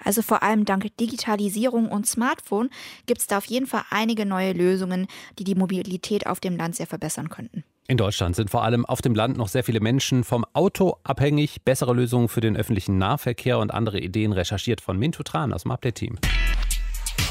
Also 0.05 0.23
vor 0.23 0.43
allem 0.43 0.65
dank 0.65 0.85
Digitalisierung 0.99 1.89
und 1.91 2.07
Smartphone 2.07 2.71
gibt 3.07 3.21
es 3.21 3.27
da 3.27 3.39
auf 3.39 3.47
jeden 3.47 3.67
Fall 3.67 3.83
einige 3.91 4.25
neue 4.25 4.53
Lösungen, 4.53 5.07
die 5.39 5.45
die 5.45 5.55
Mobilität 5.55 6.27
auf 6.27 6.41
dem 6.41 6.57
Land 6.57 6.77
sehr 6.77 6.87
verbessern 6.87 7.29
könnten. 7.29 7.65
In 7.91 7.97
Deutschland 7.97 8.37
sind 8.37 8.51
vor 8.51 8.63
allem 8.63 8.87
auf 8.87 9.03
dem 9.03 9.17
Land 9.17 9.37
noch 9.37 9.49
sehr 9.49 9.65
viele 9.65 9.81
Menschen 9.81 10.23
vom 10.23 10.47
Auto 10.53 10.99
abhängig. 11.03 11.65
Bessere 11.65 11.93
Lösungen 11.93 12.29
für 12.29 12.41
den 12.41 12.57
öffentlichen 12.57 12.99
Nahverkehr 12.99 13.59
und 13.59 13.75
andere 13.75 13.99
Ideen 13.99 14.31
recherchiert 14.33 14.81
von 14.81 14.97
Mintu 14.97 15.25
Tran 15.25 15.53
aus 15.53 15.65
dem 15.65 15.73
Update-Team. 15.73 16.17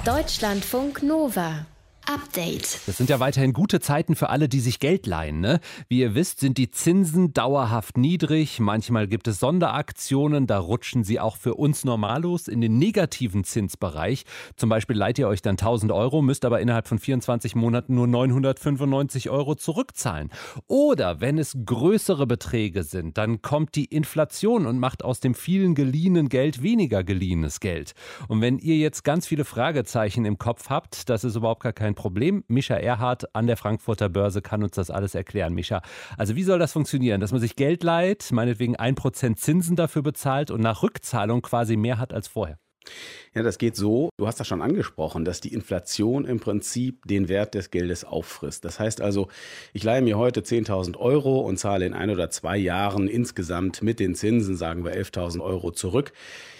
Deutschlandfunk 0.03 1.01
Nova. 1.01 1.65
Update. 2.09 2.79
Das 2.87 2.97
sind 2.97 3.11
ja 3.11 3.19
weiterhin 3.19 3.53
gute 3.53 3.79
Zeiten 3.79 4.15
für 4.15 4.31
alle, 4.31 4.49
die 4.49 4.61
sich 4.61 4.79
Geld 4.79 5.05
leihen. 5.05 5.41
Ne? 5.41 5.59
Wie 5.89 5.99
ihr 5.99 6.15
wisst, 6.15 6.39
sind 6.39 6.57
die 6.57 6.71
Zinsen 6.71 7.33
dauerhaft 7.33 7.97
niedrig. 7.97 8.59
Manchmal 8.59 9.07
gibt 9.07 9.27
es 9.27 9.39
Sonderaktionen, 9.39 10.47
da 10.47 10.57
rutschen 10.57 11.03
sie 11.03 11.19
auch 11.19 11.37
für 11.37 11.53
uns 11.53 11.85
normallos 11.85 12.47
in 12.47 12.61
den 12.61 12.79
negativen 12.79 13.43
Zinsbereich. 13.43 14.23
Zum 14.55 14.69
Beispiel 14.69 14.97
leiht 14.97 15.19
ihr 15.19 15.27
euch 15.27 15.43
dann 15.43 15.53
1000 15.53 15.91
Euro, 15.91 16.23
müsst 16.23 16.45
aber 16.45 16.61
innerhalb 16.61 16.87
von 16.87 16.97
24 16.97 17.53
Monaten 17.53 17.93
nur 17.93 18.07
995 18.07 19.29
Euro 19.29 19.53
zurückzahlen. 19.53 20.31
Oder 20.65 21.21
wenn 21.21 21.37
es 21.37 21.55
größere 21.63 22.25
Beträge 22.25 22.81
sind, 22.81 23.19
dann 23.19 23.43
kommt 23.43 23.75
die 23.75 23.85
Inflation 23.85 24.65
und 24.65 24.79
macht 24.79 25.03
aus 25.03 25.19
dem 25.19 25.35
vielen 25.35 25.75
geliehenen 25.75 26.27
Geld 26.27 26.63
weniger 26.63 27.03
geliehenes 27.03 27.59
Geld. 27.59 27.93
Und 28.27 28.41
wenn 28.41 28.57
ihr 28.57 28.77
jetzt 28.77 29.03
ganz 29.03 29.27
viele 29.27 29.45
Fragezeichen 29.45 30.25
im 30.25 30.39
Kopf 30.39 30.71
habt, 30.71 31.07
das 31.07 31.23
ist 31.23 31.35
überhaupt 31.35 31.61
gar 31.61 31.73
kein 31.73 31.93
Problem. 31.99 32.45
Mischa 32.47 32.75
Erhardt 32.75 33.35
an 33.35 33.45
der 33.45 33.57
Frankfurter 33.57 34.07
Börse 34.07 34.41
kann 34.41 34.63
uns 34.63 34.71
das 34.71 34.89
alles 34.89 35.15
erklären. 35.15 35.53
Mischa, 35.53 35.81
also 36.17 36.37
wie 36.37 36.43
soll 36.43 36.57
das 36.57 36.71
funktionieren? 36.71 37.19
Dass 37.19 37.33
man 37.33 37.41
sich 37.41 37.57
Geld 37.57 37.83
leiht, 37.83 38.31
meinetwegen 38.31 38.77
1% 38.77 39.35
Zinsen 39.35 39.75
dafür 39.75 40.01
bezahlt 40.01 40.49
und 40.49 40.61
nach 40.61 40.81
Rückzahlung 40.81 41.41
quasi 41.41 41.75
mehr 41.75 41.97
hat 41.97 42.13
als 42.13 42.29
vorher? 42.29 42.57
Ja, 43.35 43.43
das 43.43 43.57
geht 43.57 43.75
so, 43.75 44.09
du 44.17 44.25
hast 44.25 44.39
das 44.39 44.47
schon 44.47 44.61
angesprochen, 44.61 45.25
dass 45.25 45.41
die 45.41 45.53
Inflation 45.53 46.25
im 46.25 46.39
Prinzip 46.39 47.05
den 47.05 47.27
Wert 47.27 47.53
des 47.53 47.69
Geldes 47.69 48.05
auffrisst. 48.05 48.63
Das 48.65 48.79
heißt 48.79 49.01
also, 49.01 49.27
ich 49.73 49.83
leihe 49.83 50.01
mir 50.01 50.17
heute 50.17 50.41
10.000 50.41 50.97
Euro 50.97 51.41
und 51.41 51.57
zahle 51.57 51.85
in 51.85 51.93
ein 51.93 52.09
oder 52.09 52.29
zwei 52.29 52.57
Jahren 52.57 53.07
insgesamt 53.07 53.83
mit 53.83 53.99
den 53.99 54.15
Zinsen, 54.15 54.55
sagen 54.55 54.85
wir 54.85 54.93
11.000 54.93 55.41
Euro 55.41 55.71
zurück. 55.71 56.13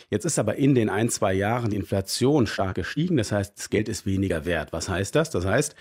Jetzt 0.10 0.26
ist 0.26 0.40
aber 0.40 0.56
in 0.56 0.74
den 0.74 0.90
ein, 0.90 1.10
zwei 1.10 1.34
Jahren 1.34 1.70
die 1.70 1.76
Inflation 1.76 2.48
stark 2.48 2.76
gestiegen. 2.76 3.18
Das 3.18 3.32
heißt, 3.32 3.58
das 3.58 3.70
Geld 3.70 3.88
ist 3.90 4.06
weniger 4.06 4.46
wert. 4.46 4.74
Was 4.74 4.90
heißt 4.90 5.16
das? 5.16 5.30
Das 5.30 5.46
heißt, 5.46 5.76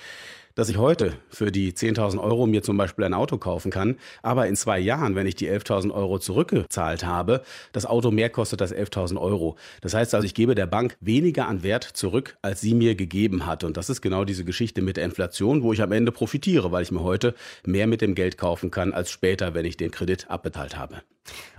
dass 0.58 0.68
ich 0.68 0.76
heute 0.76 1.12
für 1.30 1.52
die 1.52 1.72
10.000 1.72 2.20
Euro 2.20 2.48
mir 2.48 2.64
zum 2.64 2.76
Beispiel 2.76 3.04
ein 3.04 3.14
Auto 3.14 3.38
kaufen 3.38 3.70
kann, 3.70 3.96
aber 4.22 4.48
in 4.48 4.56
zwei 4.56 4.80
Jahren, 4.80 5.14
wenn 5.14 5.28
ich 5.28 5.36
die 5.36 5.48
11.000 5.48 5.92
Euro 5.92 6.18
zurückgezahlt 6.18 7.06
habe, 7.06 7.42
das 7.70 7.86
Auto 7.86 8.10
mehr 8.10 8.28
kostet 8.28 8.60
als 8.60 8.74
11.000 8.74 9.20
Euro. 9.20 9.56
Das 9.82 9.94
heißt 9.94 10.16
also, 10.16 10.26
ich 10.26 10.34
gebe 10.34 10.56
der 10.56 10.66
Bank 10.66 10.96
weniger 11.00 11.46
an 11.46 11.62
Wert 11.62 11.84
zurück, 11.84 12.36
als 12.42 12.60
sie 12.60 12.74
mir 12.74 12.96
gegeben 12.96 13.46
hat. 13.46 13.62
Und 13.62 13.76
das 13.76 13.88
ist 13.88 14.02
genau 14.02 14.24
diese 14.24 14.44
Geschichte 14.44 14.82
mit 14.82 14.96
der 14.96 15.04
Inflation, 15.04 15.62
wo 15.62 15.72
ich 15.72 15.80
am 15.80 15.92
Ende 15.92 16.10
profitiere, 16.10 16.72
weil 16.72 16.82
ich 16.82 16.90
mir 16.90 17.04
heute 17.04 17.36
mehr 17.64 17.86
mit 17.86 18.00
dem 18.00 18.16
Geld 18.16 18.36
kaufen 18.36 18.72
kann, 18.72 18.92
als 18.92 19.12
später, 19.12 19.54
wenn 19.54 19.64
ich 19.64 19.76
den 19.76 19.92
Kredit 19.92 20.28
abbezahlt 20.28 20.76
habe. 20.76 21.02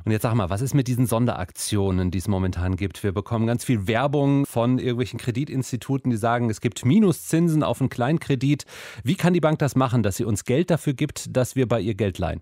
Und 0.05 0.12
jetzt 0.12 0.23
sag 0.23 0.34
mal, 0.34 0.49
was 0.49 0.62
ist 0.62 0.73
mit 0.73 0.88
diesen 0.88 1.05
Sonderaktionen, 1.05 2.12
die 2.12 2.17
es 2.17 2.27
momentan 2.27 2.75
gibt? 2.75 3.03
Wir 3.03 3.12
bekommen 3.12 3.47
ganz 3.47 3.63
viel 3.63 3.88
Werbung 3.88 4.45
von 4.45 4.79
irgendwelchen 4.79 5.19
Kreditinstituten, 5.19 6.10
die 6.10 6.17
sagen, 6.17 6.49
es 6.49 6.62
gibt 6.62 6.86
Minuszinsen 6.86 7.63
auf 7.63 7.79
einen 7.82 7.89
Kleinkredit. 7.89 8.65
Wie 9.03 9.15
kann 9.15 9.34
die 9.34 9.41
Bank 9.41 9.60
das 9.60 9.75
machen, 9.75 10.03
dass 10.03 10.17
sie 10.17 10.25
uns 10.25 10.45
Geld 10.45 10.69
dafür 10.69 10.93
gibt, 10.93 11.36
dass 11.36 11.55
wir 11.55 11.67
bei 11.67 11.79
ihr 11.82 11.95
Geld 11.95 12.17
leihen? 12.17 12.41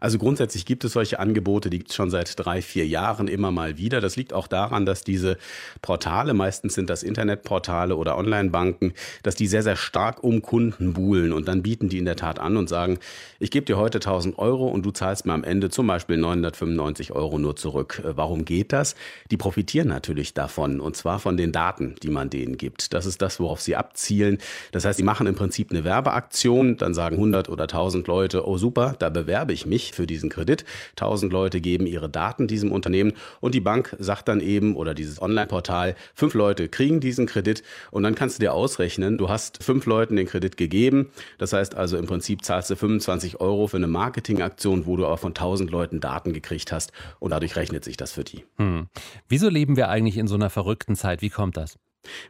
Also 0.00 0.18
grundsätzlich 0.18 0.64
gibt 0.64 0.84
es 0.84 0.92
solche 0.92 1.18
Angebote, 1.18 1.70
die 1.70 1.78
gibt 1.78 1.90
es 1.90 1.96
schon 1.96 2.10
seit 2.10 2.38
drei, 2.38 2.62
vier 2.62 2.86
Jahren 2.86 3.28
immer 3.28 3.50
mal 3.50 3.76
wieder. 3.76 4.00
Das 4.00 4.16
liegt 4.16 4.32
auch 4.32 4.46
daran, 4.46 4.86
dass 4.86 5.04
diese 5.04 5.36
Portale, 5.82 6.34
meistens 6.34 6.74
sind 6.74 6.88
das 6.88 7.02
Internetportale 7.02 7.96
oder 7.96 8.16
Online-Banken, 8.16 8.94
dass 9.22 9.34
die 9.34 9.46
sehr, 9.46 9.62
sehr 9.62 9.76
stark 9.76 10.24
um 10.24 10.42
Kunden 10.42 10.92
buhlen 10.94 11.32
und 11.32 11.48
dann 11.48 11.62
bieten 11.62 11.88
die 11.88 11.98
in 11.98 12.04
der 12.04 12.16
Tat 12.16 12.38
an 12.38 12.56
und 12.56 12.68
sagen, 12.68 12.98
ich 13.38 13.50
gebe 13.50 13.66
dir 13.66 13.76
heute 13.76 13.98
1000 13.98 14.38
Euro 14.38 14.68
und 14.68 14.84
du 14.84 14.90
zahlst 14.90 15.26
mir 15.26 15.32
am 15.32 15.44
Ende 15.44 15.70
zum 15.70 15.86
Beispiel 15.86 16.16
995 16.16 17.12
Euro 17.12 17.38
nur 17.38 17.56
zurück. 17.56 18.02
Äh, 18.04 18.16
warum 18.16 18.44
geht 18.44 18.72
das? 18.72 18.94
Die 19.30 19.36
profitieren 19.36 19.88
natürlich 19.88 20.34
davon 20.34 20.80
und 20.80 20.96
zwar 20.96 21.18
von 21.18 21.36
den 21.36 21.52
Daten, 21.52 21.94
die 22.02 22.10
man 22.10 22.30
denen 22.30 22.56
gibt. 22.56 22.94
Das 22.94 23.06
ist 23.06 23.22
das, 23.22 23.40
worauf 23.40 23.60
sie 23.60 23.76
abzielen. 23.76 24.38
Das 24.72 24.84
heißt, 24.84 24.96
sie 24.96 25.02
machen 25.04 25.26
im 25.26 25.34
Prinzip 25.34 25.70
eine 25.70 25.84
Werbeaktion, 25.84 26.76
dann 26.76 26.94
sagen 26.94 27.16
100 27.16 27.48
oder 27.48 27.64
1000 27.64 28.06
Leute, 28.06 28.46
oh 28.46 28.56
super, 28.56 28.94
da 28.98 29.08
bewerbe 29.08 29.49
bewerbe 29.50 29.52
ich 29.52 29.66
mich 29.66 29.92
für 29.92 30.06
diesen 30.06 30.30
Kredit. 30.30 30.64
Tausend 30.96 31.32
Leute 31.32 31.60
geben 31.60 31.86
ihre 31.86 32.08
Daten 32.08 32.46
diesem 32.46 32.72
Unternehmen 32.72 33.14
und 33.40 33.54
die 33.54 33.60
Bank 33.60 33.96
sagt 33.98 34.28
dann 34.28 34.40
eben 34.40 34.76
oder 34.76 34.94
dieses 34.94 35.20
Online-Portal, 35.20 35.96
fünf 36.14 36.34
Leute 36.34 36.68
kriegen 36.68 37.00
diesen 37.00 37.26
Kredit 37.26 37.62
und 37.90 38.02
dann 38.04 38.14
kannst 38.14 38.38
du 38.38 38.40
dir 38.40 38.52
ausrechnen, 38.54 39.18
du 39.18 39.28
hast 39.28 39.62
fünf 39.62 39.86
Leuten 39.86 40.16
den 40.16 40.26
Kredit 40.26 40.56
gegeben. 40.56 41.10
Das 41.38 41.52
heißt 41.52 41.74
also 41.74 41.96
im 41.96 42.06
Prinzip 42.06 42.44
zahlst 42.44 42.70
du 42.70 42.76
25 42.76 43.40
Euro 43.40 43.66
für 43.66 43.78
eine 43.78 43.88
Marketingaktion, 43.88 44.86
wo 44.86 44.96
du 44.96 45.06
aber 45.06 45.16
von 45.16 45.34
tausend 45.34 45.70
Leuten 45.70 46.00
Daten 46.00 46.32
gekriegt 46.32 46.70
hast 46.70 46.92
und 47.18 47.30
dadurch 47.30 47.56
rechnet 47.56 47.84
sich 47.84 47.96
das 47.96 48.12
für 48.12 48.24
die. 48.24 48.44
Hm. 48.56 48.86
Wieso 49.28 49.48
leben 49.48 49.76
wir 49.76 49.88
eigentlich 49.88 50.16
in 50.16 50.28
so 50.28 50.36
einer 50.36 50.50
verrückten 50.50 50.94
Zeit? 50.94 51.22
Wie 51.22 51.30
kommt 51.30 51.56
das? 51.56 51.76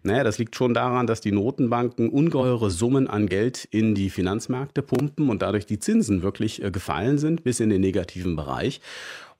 Naja, 0.03 0.25
das 0.25 0.39
liegt 0.39 0.57
schon 0.57 0.75
daran, 0.75 1.07
dass 1.07 1.21
die 1.21 1.33
Notenbanken 1.33 2.09
ungeheure 2.09 2.71
Summen 2.71 3.07
an 3.07 3.27
Geld 3.27 3.69
in 3.71 3.95
die 3.95 4.11
Finanzmärkte 4.11 4.83
pumpen 4.83 5.29
und 5.29 5.43
dadurch 5.43 5.67
die 5.67 5.79
Zinsen 5.79 6.23
wirklich 6.23 6.63
äh, 6.63 6.71
gefallen 6.71 7.19
sind 7.19 7.45
bis 7.45 7.61
in 7.61 7.71
den 7.71 7.81
negativen 7.81 8.37
Bereich. 8.37 8.81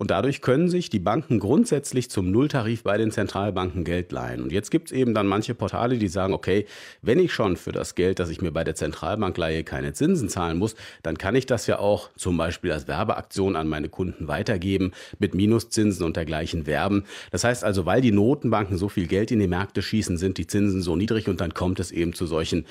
Und 0.01 0.11
dadurch 0.11 0.41
können 0.41 0.71
sich 0.71 0.89
die 0.89 0.99
Banken 0.99 1.41
grundsätzlich 1.41 2.11
zum 2.11 2.31
Nulltarif 2.31 2.85
bei 2.85 2.97
den 2.97 3.11
Zentralbanken 3.11 3.85
Geld 3.85 4.13
leihen. 4.13 4.43
Und 4.43 4.51
jetzt 4.51 4.71
gibt 4.71 4.87
es 4.87 4.93
eben 4.93 5.13
dann 5.13 5.27
manche 5.27 5.55
Portale, 5.55 5.99
die 5.99 6.09
sagen, 6.09 6.33
okay, 6.33 6.65
wenn 7.03 7.19
ich 7.19 7.35
schon 7.35 7.59
für 7.59 7.71
das 7.71 7.95
Geld, 7.95 8.19
das 8.19 8.31
ich 8.31 8.41
mir 8.41 8.51
bei 8.51 8.65
der 8.65 8.75
Zentralbank 8.75 9.37
leihe, 9.37 9.63
keine 9.63 9.93
Zinsen 9.93 10.31
zahlen 10.31 10.57
muss, 10.57 10.75
dann 11.03 11.19
kann 11.19 11.35
ich 11.35 11.45
das 11.45 11.67
ja 11.67 11.79
auch 11.79 12.09
zum 12.17 12.39
Beispiel 12.39 12.73
als 12.73 12.89
Werbeaktion 12.89 13.57
an 13.57 13.69
meine 13.69 13.91
Kunden 13.91 14.27
weitergeben, 14.27 14.93
mit 15.19 15.35
Minuszinsen 15.35 16.07
und 16.07 16.17
dergleichen 16.17 16.67
werben. 16.67 17.05
Das 17.31 17.45
heißt 17.45 17.63
also, 17.63 17.85
weil 17.85 18.01
die 18.01 18.11
Notenbanken 18.11 18.79
so 18.79 18.89
viel 18.89 19.07
Geld 19.07 19.31
in 19.31 19.39
die 19.39 19.49
Märkte 19.49 19.83
schießen, 19.83 20.17
sind 20.17 20.39
die 20.39 20.47
Zinsen 20.47 20.81
so 20.81 20.97
niedrig 20.97 21.29
und 21.29 21.43
dann 21.43 21.53
kommt 21.53 21.79
es 21.79 21.93
eben 21.93 22.15
zu 22.15 22.25
solchen 22.25 22.65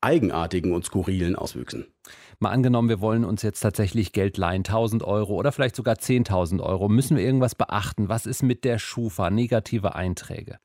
eigenartigen 0.00 0.72
und 0.72 0.84
skurrilen 0.84 1.34
Auswüchsen. 1.34 1.86
Mal 2.38 2.50
angenommen, 2.50 2.88
wir 2.88 3.00
wollen 3.00 3.24
uns 3.24 3.42
jetzt 3.42 3.60
tatsächlich 3.60 4.12
Geld 4.12 4.36
leihen, 4.36 4.60
1000 4.60 5.02
Euro 5.02 5.34
oder 5.34 5.52
vielleicht 5.52 5.76
sogar 5.76 5.96
10.000 5.96 6.60
Euro. 6.62 6.88
Müssen 6.88 7.16
wir 7.16 7.24
irgendwas 7.24 7.54
beachten? 7.54 8.08
Was 8.08 8.26
ist 8.26 8.42
mit 8.42 8.64
der 8.64 8.78
Schufa? 8.78 9.30
Negative 9.30 9.94
Einträge? 9.94 10.58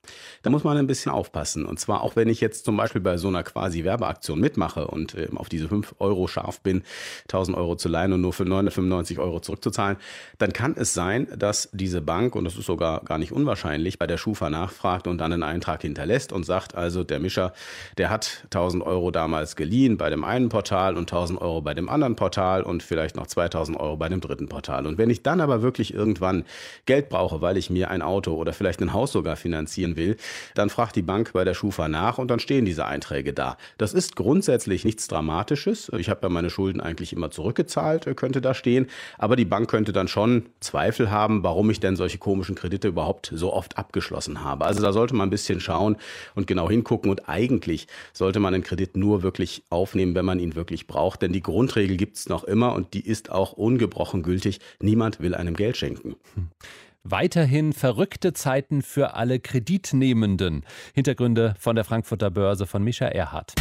Da 0.43 0.49
muss 0.49 0.63
man 0.63 0.77
ein 0.77 0.87
bisschen 0.87 1.11
aufpassen. 1.11 1.65
Und 1.65 1.79
zwar 1.79 2.01
auch, 2.01 2.15
wenn 2.15 2.29
ich 2.29 2.41
jetzt 2.41 2.65
zum 2.65 2.77
Beispiel 2.77 3.01
bei 3.01 3.17
so 3.17 3.27
einer 3.27 3.43
quasi 3.43 3.83
Werbeaktion 3.83 4.39
mitmache 4.39 4.87
und 4.87 5.15
äh, 5.15 5.27
auf 5.35 5.49
diese 5.49 5.67
5 5.67 5.95
Euro 5.99 6.27
scharf 6.27 6.61
bin, 6.61 6.83
1000 7.23 7.57
Euro 7.57 7.75
zu 7.75 7.89
leihen 7.89 8.13
und 8.13 8.21
nur 8.21 8.33
für 8.33 8.45
995 8.45 9.19
Euro 9.19 9.39
zurückzuzahlen, 9.39 9.97
dann 10.37 10.53
kann 10.53 10.75
es 10.77 10.93
sein, 10.93 11.27
dass 11.37 11.69
diese 11.73 12.01
Bank, 12.01 12.35
und 12.35 12.45
das 12.45 12.57
ist 12.57 12.65
sogar 12.65 13.01
gar 13.03 13.17
nicht 13.17 13.31
unwahrscheinlich, 13.31 13.99
bei 13.99 14.07
der 14.07 14.17
Schufa 14.17 14.49
nachfragt 14.49 15.07
und 15.07 15.17
dann 15.17 15.33
einen 15.33 15.43
Eintrag 15.43 15.81
hinterlässt 15.81 16.31
und 16.31 16.45
sagt, 16.45 16.75
also 16.75 17.03
der 17.03 17.19
Mischer, 17.19 17.53
der 17.97 18.09
hat 18.09 18.41
1000 18.45 18.83
Euro 18.83 19.11
damals 19.11 19.41
damals 19.41 19.55
geliehen 19.55 19.97
bei 19.97 20.09
dem 20.09 20.23
einen 20.23 20.49
Portal 20.49 20.97
und 20.97 21.11
1000 21.11 21.41
Euro 21.41 21.60
bei 21.61 21.73
dem 21.73 21.89
anderen 21.89 22.15
Portal 22.15 22.63
und 22.63 22.83
vielleicht 22.83 23.15
noch 23.15 23.27
2000 23.27 23.79
Euro 23.79 23.97
bei 23.97 24.09
dem 24.09 24.21
dritten 24.21 24.47
Portal. 24.47 24.85
Und 24.87 24.97
wenn 24.97 25.09
ich 25.09 25.23
dann 25.23 25.41
aber 25.41 25.61
wirklich 25.61 25.93
irgendwann 25.93 26.45
Geld 26.85 27.09
brauche, 27.09 27.41
weil 27.41 27.57
ich 27.57 27.69
mir 27.69 27.89
ein 27.89 28.01
Auto 28.01 28.33
oder 28.33 28.53
vielleicht 28.53 28.81
ein 28.81 28.93
Haus 28.93 29.11
sogar 29.11 29.35
finanzieren 29.35 29.95
will, 29.95 30.17
dann 30.55 30.69
fragt 30.69 30.95
die 30.95 31.01
Bank 31.01 31.33
bei 31.33 31.43
der 31.43 31.53
Schufa 31.53 31.87
nach 31.87 32.17
und 32.17 32.29
dann 32.29 32.39
stehen 32.39 32.65
diese 32.65 32.85
Einträge 32.85 33.33
da. 33.33 33.57
Das 33.77 33.93
ist 33.93 34.15
grundsätzlich 34.15 34.85
nichts 34.85 35.07
Dramatisches. 35.07 35.91
Ich 35.97 36.09
habe 36.09 36.21
ja 36.23 36.29
meine 36.29 36.49
Schulden 36.49 36.81
eigentlich 36.81 37.13
immer 37.13 37.31
zurückgezahlt, 37.31 38.15
könnte 38.15 38.41
da 38.41 38.53
stehen. 38.53 38.87
Aber 39.17 39.35
die 39.35 39.45
Bank 39.45 39.69
könnte 39.69 39.93
dann 39.93 40.07
schon 40.07 40.45
Zweifel 40.59 41.11
haben, 41.11 41.43
warum 41.43 41.69
ich 41.69 41.79
denn 41.79 41.95
solche 41.95 42.17
komischen 42.17 42.55
Kredite 42.55 42.87
überhaupt 42.87 43.31
so 43.33 43.53
oft 43.53 43.77
abgeschlossen 43.77 44.43
habe. 44.43 44.65
Also 44.65 44.81
da 44.81 44.93
sollte 44.93 45.15
man 45.15 45.27
ein 45.27 45.31
bisschen 45.31 45.59
schauen 45.59 45.97
und 46.35 46.47
genau 46.47 46.69
hingucken. 46.69 47.11
Und 47.11 47.27
eigentlich 47.29 47.87
sollte 48.13 48.39
man 48.39 48.53
einen 48.53 48.63
Kredit 48.63 48.95
nur 48.95 49.23
wirklich 49.23 49.63
aufnehmen, 49.69 50.15
wenn 50.15 50.25
man 50.25 50.39
ihn 50.39 50.55
wirklich 50.55 50.87
braucht. 50.87 51.21
Denn 51.21 51.33
die 51.33 51.41
Grundregel 51.51 51.97
gibt 51.97 52.17
es 52.17 52.29
noch 52.29 52.43
immer 52.43 52.73
und 52.73 52.93
die 52.93 53.05
ist 53.05 53.29
auch 53.29 53.53
ungebrochen 53.53 54.23
gültig. 54.23 54.59
Niemand 54.79 55.19
will 55.19 55.35
einem 55.35 55.55
Geld 55.55 55.77
schenken. 55.77 56.15
Hm. 56.33 56.49
Weiterhin 57.03 57.73
verrückte 57.73 58.33
Zeiten 58.33 58.81
für 58.81 59.15
alle 59.15 59.39
Kreditnehmenden. 59.39 60.65
Hintergründe 60.93 61.55
von 61.59 61.75
der 61.75 61.83
Frankfurter 61.83 62.29
Börse 62.29 62.67
von 62.67 62.83
Mischa 62.83 63.05
Erhardt. 63.05 63.53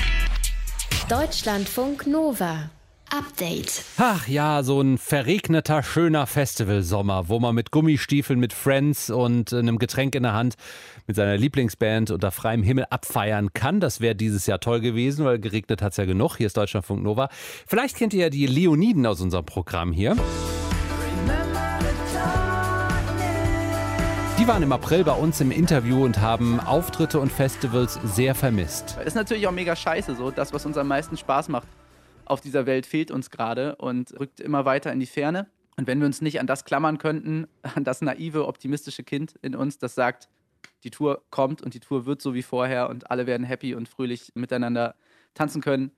Deutschlandfunk 1.09 2.07
Nova. 2.07 2.71
Update. 3.11 3.85
Ach 3.99 4.29
ja, 4.29 4.63
so 4.63 4.81
ein 4.81 4.97
verregneter, 4.97 5.83
schöner 5.83 6.27
Festivalsommer, 6.27 7.29
wo 7.29 7.41
man 7.41 7.55
mit 7.55 7.73
Gummistiefeln, 7.73 8.39
mit 8.39 8.53
Friends 8.53 9.11
und 9.11 9.53
einem 9.53 9.79
Getränk 9.79 10.15
in 10.15 10.23
der 10.23 10.33
Hand 10.33 10.55
mit 11.07 11.17
seiner 11.17 11.37
Lieblingsband 11.37 12.13
unter 12.13 12.31
freiem 12.31 12.63
Himmel 12.63 12.87
abfeiern 12.91 13.53
kann. 13.53 13.81
Das 13.81 14.01
wäre 14.01 14.15
dieses 14.15 14.47
Jahr 14.47 14.61
toll 14.61 14.81
gewesen, 14.81 15.25
weil 15.25 15.41
geregnet 15.41 15.83
hat 15.83 15.93
es 15.93 15.97
ja 15.97 16.05
genug. 16.05 16.37
Hier 16.37 16.47
ist 16.47 16.57
Deutschlandfunk 16.57 17.03
Nova. 17.03 17.29
Vielleicht 17.67 17.97
kennt 17.97 18.15
ihr 18.15 18.21
ja 18.21 18.31
die 18.31 18.47
Leoniden 18.47 19.05
aus 19.07 19.21
unserem 19.21 19.45
Programm 19.45 19.93
hier. 19.93 20.17
Die 24.39 24.49
waren 24.49 24.63
im 24.63 24.73
April 24.73 25.05
bei 25.05 25.13
uns 25.13 25.41
im 25.41 25.51
Interview 25.51 26.05
und 26.05 26.21
haben 26.21 26.61
Auftritte 26.61 27.19
und 27.19 27.31
Festivals 27.31 27.99
sehr 28.05 28.35
vermisst. 28.35 28.97
Ist 29.05 29.17
natürlich 29.17 29.47
auch 29.47 29.53
mega 29.53 29.75
scheiße, 29.75 30.15
so 30.15 30.31
das, 30.31 30.53
was 30.53 30.65
uns 30.65 30.79
am 30.79 30.89
meisten 30.89 31.17
Spaß 31.17 31.49
macht 31.49 31.67
auf 32.31 32.41
dieser 32.41 32.67
Welt 32.67 32.87
fehlt 32.87 33.11
uns 33.11 33.31
gerade 33.31 33.77
und 33.77 34.19
rückt 34.19 34.41
immer 34.41 34.65
weiter 34.65 34.93
in 34.93 35.01
die 35.01 35.07
Ferne. 35.07 35.49
Und 35.77 35.87
wenn 35.87 35.99
wir 35.99 36.07
uns 36.07 36.21
nicht 36.21 36.41
an 36.41 36.47
das 36.47 36.65
klammern 36.65 36.99
könnten, 36.99 37.47
an 37.75 37.85
das 37.85 38.01
naive, 38.01 38.47
optimistische 38.47 39.03
Kind 39.03 39.35
in 39.43 39.55
uns, 39.55 39.79
das 39.79 39.95
sagt, 39.95 40.29
die 40.85 40.91
Tour 40.91 41.23
kommt 41.31 41.61
und 41.63 41.75
die 41.75 41.81
Tour 41.81 42.07
wird 42.07 42.23
so 42.23 42.35
wie 42.35 42.43
vorher 42.43 42.89
und 42.89 43.11
alle 43.11 43.27
werden 43.27 43.45
happy 43.45 43.75
und 43.75 43.89
fröhlich 43.89 44.33
miteinander 44.35 44.95
tanzen 45.35 45.61
können, 45.61 45.91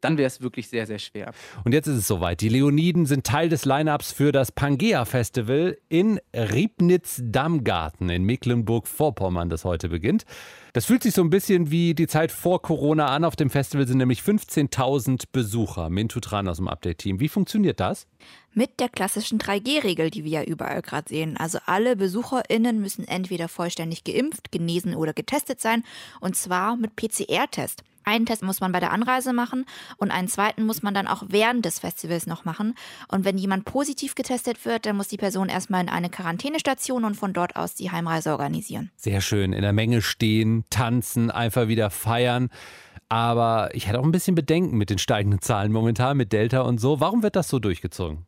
dann 0.00 0.18
wäre 0.18 0.26
es 0.26 0.40
wirklich 0.40 0.68
sehr, 0.68 0.86
sehr 0.86 0.98
schwer. 0.98 1.32
Und 1.64 1.72
jetzt 1.72 1.86
ist 1.86 1.96
es 1.96 2.06
soweit. 2.06 2.40
Die 2.40 2.48
Leoniden 2.48 3.06
sind 3.06 3.26
Teil 3.26 3.48
des 3.48 3.64
Line-Ups 3.64 4.12
für 4.12 4.32
das 4.32 4.52
Pangea 4.52 5.04
Festival 5.04 5.76
in 5.88 6.20
Riebnitz-Dammgarten 6.34 8.08
in 8.08 8.24
Mecklenburg-Vorpommern, 8.24 9.50
das 9.50 9.64
heute 9.64 9.88
beginnt. 9.88 10.24
Das 10.72 10.84
fühlt 10.84 11.02
sich 11.02 11.14
so 11.14 11.22
ein 11.22 11.30
bisschen 11.30 11.70
wie 11.72 11.94
die 11.94 12.06
Zeit 12.06 12.30
vor 12.30 12.62
Corona 12.62 13.06
an. 13.06 13.24
Auf 13.24 13.34
dem 13.34 13.50
Festival 13.50 13.88
sind 13.88 13.98
nämlich 13.98 14.20
15.000 14.20 15.24
Besucher. 15.32 15.90
Mintu 15.90 16.20
Tran 16.20 16.46
aus 16.46 16.58
dem 16.58 16.68
Update-Team. 16.68 17.18
Wie 17.18 17.28
funktioniert 17.28 17.80
das? 17.80 18.06
Mit 18.54 18.78
der 18.78 18.88
klassischen 18.88 19.40
3G-Regel, 19.40 20.10
die 20.10 20.24
wir 20.24 20.30
ja 20.30 20.42
überall 20.44 20.82
gerade 20.82 21.08
sehen. 21.08 21.36
Also 21.36 21.58
alle 21.66 21.96
BesucherInnen 21.96 22.80
müssen 22.80 23.06
entweder 23.06 23.48
vollständig 23.48 24.04
geimpft, 24.04 24.52
genesen 24.52 24.94
oder 24.94 25.12
getestet 25.12 25.60
sein. 25.60 25.82
Und 26.20 26.36
zwar 26.36 26.76
mit 26.76 26.94
PCR-Test. 26.94 27.82
Einen 28.10 28.26
Test 28.26 28.42
muss 28.42 28.60
man 28.60 28.72
bei 28.72 28.80
der 28.80 28.90
Anreise 28.90 29.32
machen 29.32 29.66
und 29.96 30.10
einen 30.10 30.26
zweiten 30.26 30.66
muss 30.66 30.82
man 30.82 30.94
dann 30.94 31.06
auch 31.06 31.22
während 31.28 31.64
des 31.64 31.78
Festivals 31.78 32.26
noch 32.26 32.44
machen. 32.44 32.74
Und 33.06 33.24
wenn 33.24 33.38
jemand 33.38 33.64
positiv 33.64 34.16
getestet 34.16 34.64
wird, 34.64 34.84
dann 34.84 34.96
muss 34.96 35.06
die 35.06 35.16
Person 35.16 35.48
erstmal 35.48 35.80
in 35.80 35.88
eine 35.88 36.10
Quarantänestation 36.10 37.04
und 37.04 37.14
von 37.14 37.32
dort 37.32 37.54
aus 37.54 37.76
die 37.76 37.92
Heimreise 37.92 38.32
organisieren. 38.32 38.90
Sehr 38.96 39.20
schön. 39.20 39.52
In 39.52 39.62
der 39.62 39.72
Menge 39.72 40.02
stehen, 40.02 40.64
tanzen, 40.70 41.30
einfach 41.30 41.68
wieder 41.68 41.88
feiern. 41.88 42.48
Aber 43.08 43.70
ich 43.74 43.86
hatte 43.86 44.00
auch 44.00 44.04
ein 44.04 44.10
bisschen 44.10 44.34
Bedenken 44.34 44.76
mit 44.76 44.90
den 44.90 44.98
steigenden 44.98 45.40
Zahlen 45.40 45.70
momentan, 45.70 46.16
mit 46.16 46.32
Delta 46.32 46.62
und 46.62 46.80
so. 46.80 46.98
Warum 46.98 47.22
wird 47.22 47.36
das 47.36 47.48
so 47.48 47.60
durchgezogen? 47.60 48.26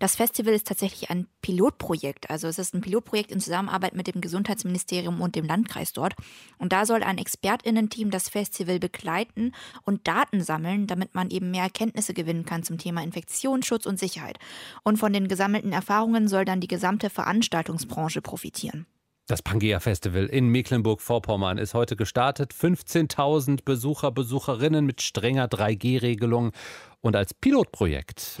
Das 0.00 0.16
Festival 0.16 0.54
ist 0.54 0.66
tatsächlich 0.66 1.10
ein 1.10 1.26
Pilotprojekt. 1.42 2.30
Also 2.30 2.46
es 2.46 2.58
ist 2.58 2.74
ein 2.74 2.80
Pilotprojekt 2.80 3.32
in 3.32 3.40
Zusammenarbeit 3.40 3.94
mit 3.94 4.06
dem 4.06 4.20
Gesundheitsministerium 4.20 5.20
und 5.20 5.34
dem 5.34 5.44
Landkreis 5.44 5.92
dort. 5.92 6.14
Und 6.58 6.72
da 6.72 6.86
soll 6.86 7.02
ein 7.02 7.18
Expertinnen-Team 7.18 8.10
das 8.10 8.28
Festival 8.28 8.78
begleiten 8.78 9.52
und 9.84 10.06
Daten 10.06 10.42
sammeln, 10.42 10.86
damit 10.86 11.14
man 11.14 11.30
eben 11.30 11.50
mehr 11.50 11.64
Erkenntnisse 11.64 12.14
gewinnen 12.14 12.44
kann 12.44 12.62
zum 12.62 12.78
Thema 12.78 13.02
Infektionsschutz 13.02 13.86
und 13.86 13.98
Sicherheit. 13.98 14.38
Und 14.84 14.98
von 14.98 15.12
den 15.12 15.28
gesammelten 15.28 15.72
Erfahrungen 15.72 16.28
soll 16.28 16.44
dann 16.44 16.60
die 16.60 16.68
gesamte 16.68 17.10
Veranstaltungsbranche 17.10 18.22
profitieren. 18.22 18.86
Das 19.28 19.42
Pangea 19.42 19.78
Festival 19.78 20.24
in 20.24 20.48
Mecklenburg-Vorpommern 20.48 21.58
ist 21.58 21.74
heute 21.74 21.96
gestartet. 21.96 22.54
15.000 22.54 23.62
Besucher, 23.62 24.10
Besucherinnen 24.10 24.86
mit 24.86 25.02
strenger 25.02 25.48
3G-Regelung 25.48 26.52
und 27.02 27.14
als 27.14 27.34
Pilotprojekt. 27.34 28.40